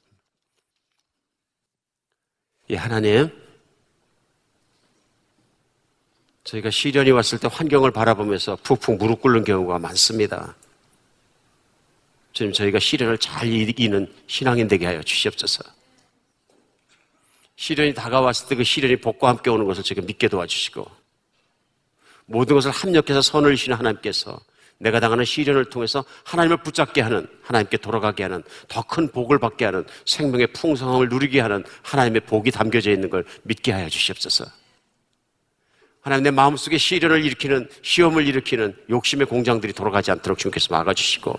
[2.70, 3.30] 예, 하나님,
[6.44, 10.56] 저희가 시련이 왔을 때 환경을 바라보면서 푹푹 무릎 꿇는 경우가 많습니다.
[12.32, 15.64] 주님, 저희가 시련을 잘 이기는 신앙인 되게 하여 주시옵소서.
[17.56, 20.90] 시련이 다가왔을 때 그 시련이 복과 함께 오는 것을 지금 믿게 도와주시고,
[22.26, 24.40] 모든 것을 합력해서 선을 이시는 하나님께서
[24.78, 29.84] 내가 당하는 시련을 통해서 하나님을 붙잡게 하는, 하나님께 돌아가게 하는, 더 큰 복을 받게 하는,
[30.06, 34.46] 생명의 풍성함을 누리게 하는 하나님의 복이 담겨져 있는 걸 믿게 하여 주시옵소서.
[36.00, 41.38] 하나님 내 마음속에 시련을 일으키는, 시험을 일으키는 욕심의 공장들이 돌아가지 않도록 주님께서 막아주시고,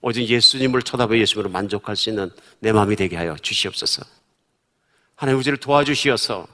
[0.00, 4.02] 오직 예수님을 쳐다보고 예수님으로 만족할 수 있는 내 마음이 되게 하여 주시옵소서.
[5.16, 6.46] 하나님 우리를 도와주시어서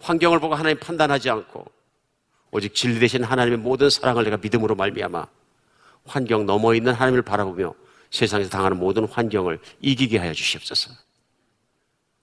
[0.00, 1.64] 환경을 보고 하나님 판단하지 않고
[2.52, 5.26] 오직 진리 되신 하나님의 모든 사랑을 내가 믿음으로 말미암아
[6.06, 7.74] 환경 넘어 있는 하나님을 바라보며
[8.10, 10.92] 세상에서 당하는 모든 환경을 이기게 하여 주시옵소서.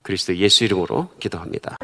[0.00, 1.76] 그리스도 예수 이름으로 기도합니다.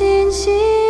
[0.00, 0.83] 항상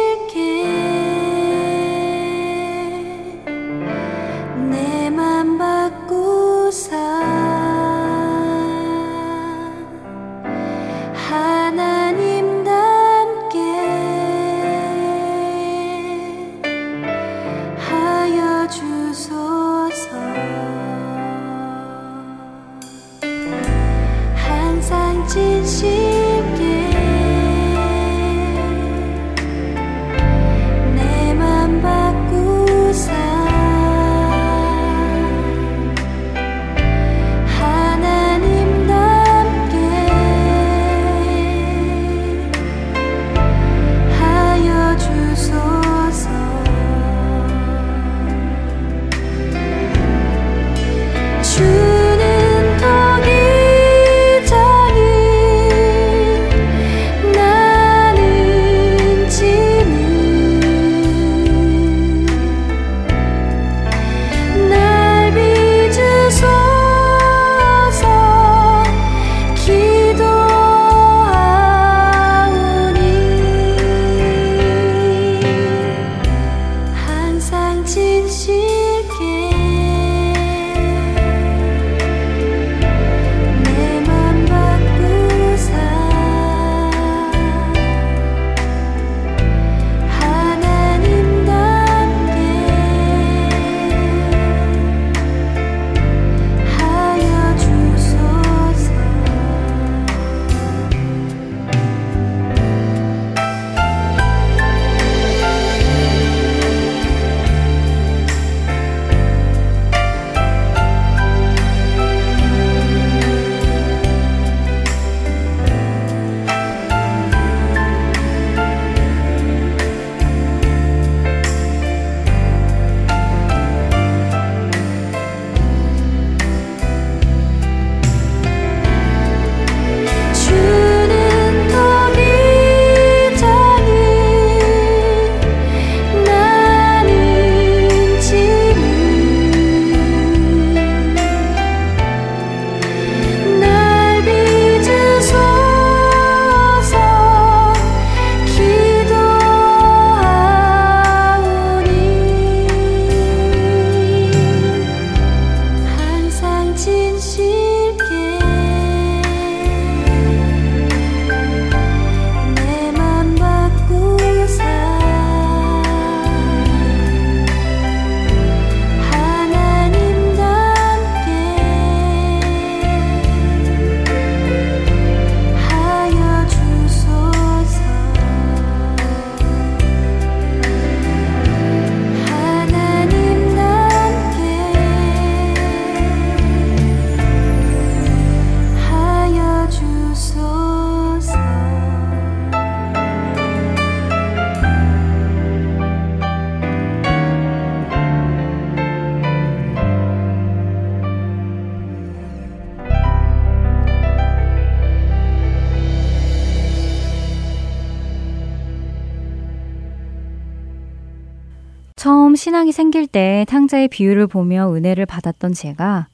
[212.65, 216.07] 신앙이 생길 때 탕자의 비유를 보며 은혜를 받았던 제가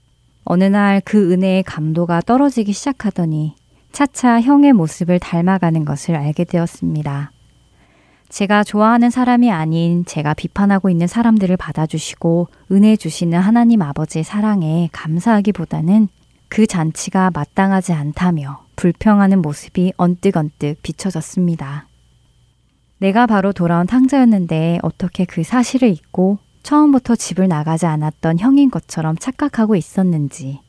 [0.44, 3.54] 어느 날 그 은혜의 감도가 떨어지기 시작하더니
[3.92, 7.30] 차차 형의 모습을 닮아가는 것을 알게 되었습니다.
[8.30, 16.08] 제가 좋아하는 사람이 아닌 제가 비판하고 있는 사람들을 받아주시고 은혜 주시는 하나님 아버지의 사랑에 감사하기보다는
[16.48, 21.89] 그 잔치가 마땅하지 않다며 불평하는 모습이 언뜻언뜻 비춰졌습니다.
[23.00, 29.74] 내가 바로 돌아온 탕자였는데 어떻게 그 사실을 잊고 처음부터 집을 나가지 않았던 형인 것처럼 착각하고
[29.74, 30.60] 있었는지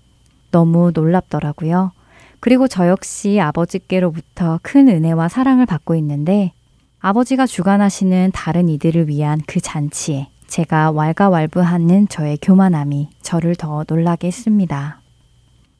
[0.49, 1.91] 너무 놀랍더라고요.
[2.39, 6.53] 그리고 저 역시 아버지께로부터 큰 은혜와 사랑을 받고 있는데
[7.01, 15.01] 아버지가 주관하시는 다른 이들을 위한 그 잔치에 제가 왈가왈부하는 저의 교만함이 저를 더 놀라게 했습니다.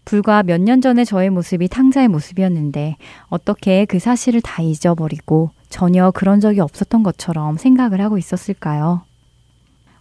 [0.04, 2.98] 불과 몇 년 전에 저의 모습이 탕자의 모습이었는데
[3.30, 9.02] 어떻게 그 사실을 다 잊어버리고 전혀 그런 적이 없었던 것처럼 생각을 하고 있었을까요?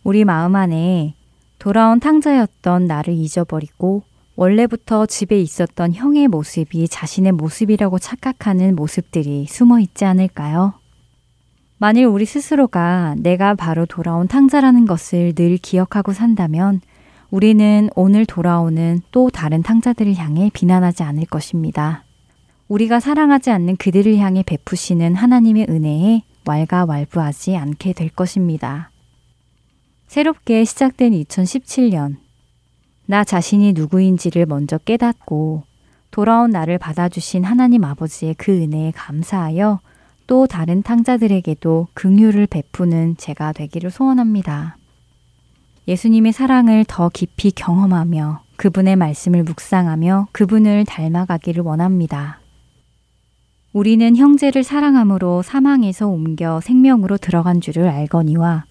[0.02, 1.14] 우리 마음 안에
[1.58, 4.02] 돌아온 탕자였던 나를 잊어버리고
[4.36, 10.74] 원래부터 집에 있었던 형의 모습이 자신의 모습이라고 착각하는 모습들이 숨어 있지 않을까요?
[11.78, 16.80] 만일 우리 스스로가 내가 바로 돌아온 탕자라는 것을 늘 기억하고 산다면
[17.30, 22.04] 우리는 오늘 돌아오는 또 다른 탕자들을 향해 비난하지 않을 것입니다.
[22.70, 28.92] 우리가 사랑하지 않는 그들을 향해 베푸시는 하나님의 은혜에 왈가왈부하지 않게 될 것입니다.
[30.06, 32.16] 새롭게 시작된 2017년,
[33.06, 35.64] 나 자신이 누구인지를 먼저 깨닫고
[36.12, 39.80] 돌아온 나를 받아주신 하나님 아버지의 그 은혜에 감사하여
[40.28, 44.76] 또 다른 탕자들에게도 긍휼을 베푸는 제가 되기를 소원합니다.
[45.88, 52.39] 예수님의 사랑을 더 깊이 경험하며 그분의 말씀을 묵상하며 그분을 닮아가기를 원합니다.
[53.72, 58.64] 우리는 형제를 사랑함으로 사망에서 옮겨 생명으로 들어간 줄을 알거니와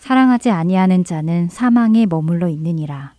[0.00, 3.14] 사랑하지 아니하는 자는 사망에 머물러 있느니라.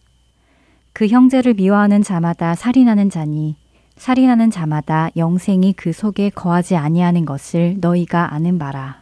[0.91, 3.55] 그 형제를 미워하는 자마다 살인하는 자니
[3.95, 9.01] 살인하는 자마다 영생이 그 속에 거하지 아니하는 것을 너희가 아는 바라.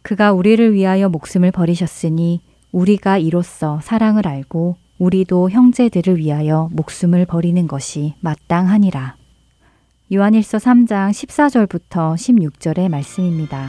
[0.00, 2.40] 그가 우리를 위하여 목숨을 버리셨으니
[2.72, 9.27] 우리가 이로써 사랑을 알고 우리도 형제들을 위하여 목숨을 버리는 것이 마땅하니라.
[10.10, 13.68] 요한일서 3장 14절부터 16절의 말씀입니다.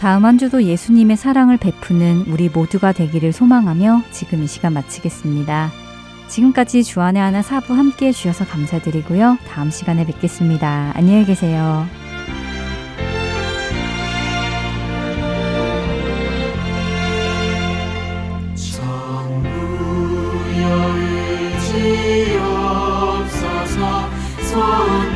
[0.00, 5.70] 다음 한 주도 예수님의 사랑을 베푸는 우리 모두가 되기를 소망하며 지금 이 시간 마치겠습니다.
[6.28, 9.38] 지금까지 주안의 하나 사부 함께 해주셔서 감사드리고요.
[9.48, 10.92] 다음 시간에 뵙겠습니다.
[10.94, 11.86] 안녕히 계세요.
[24.56, 25.15] 시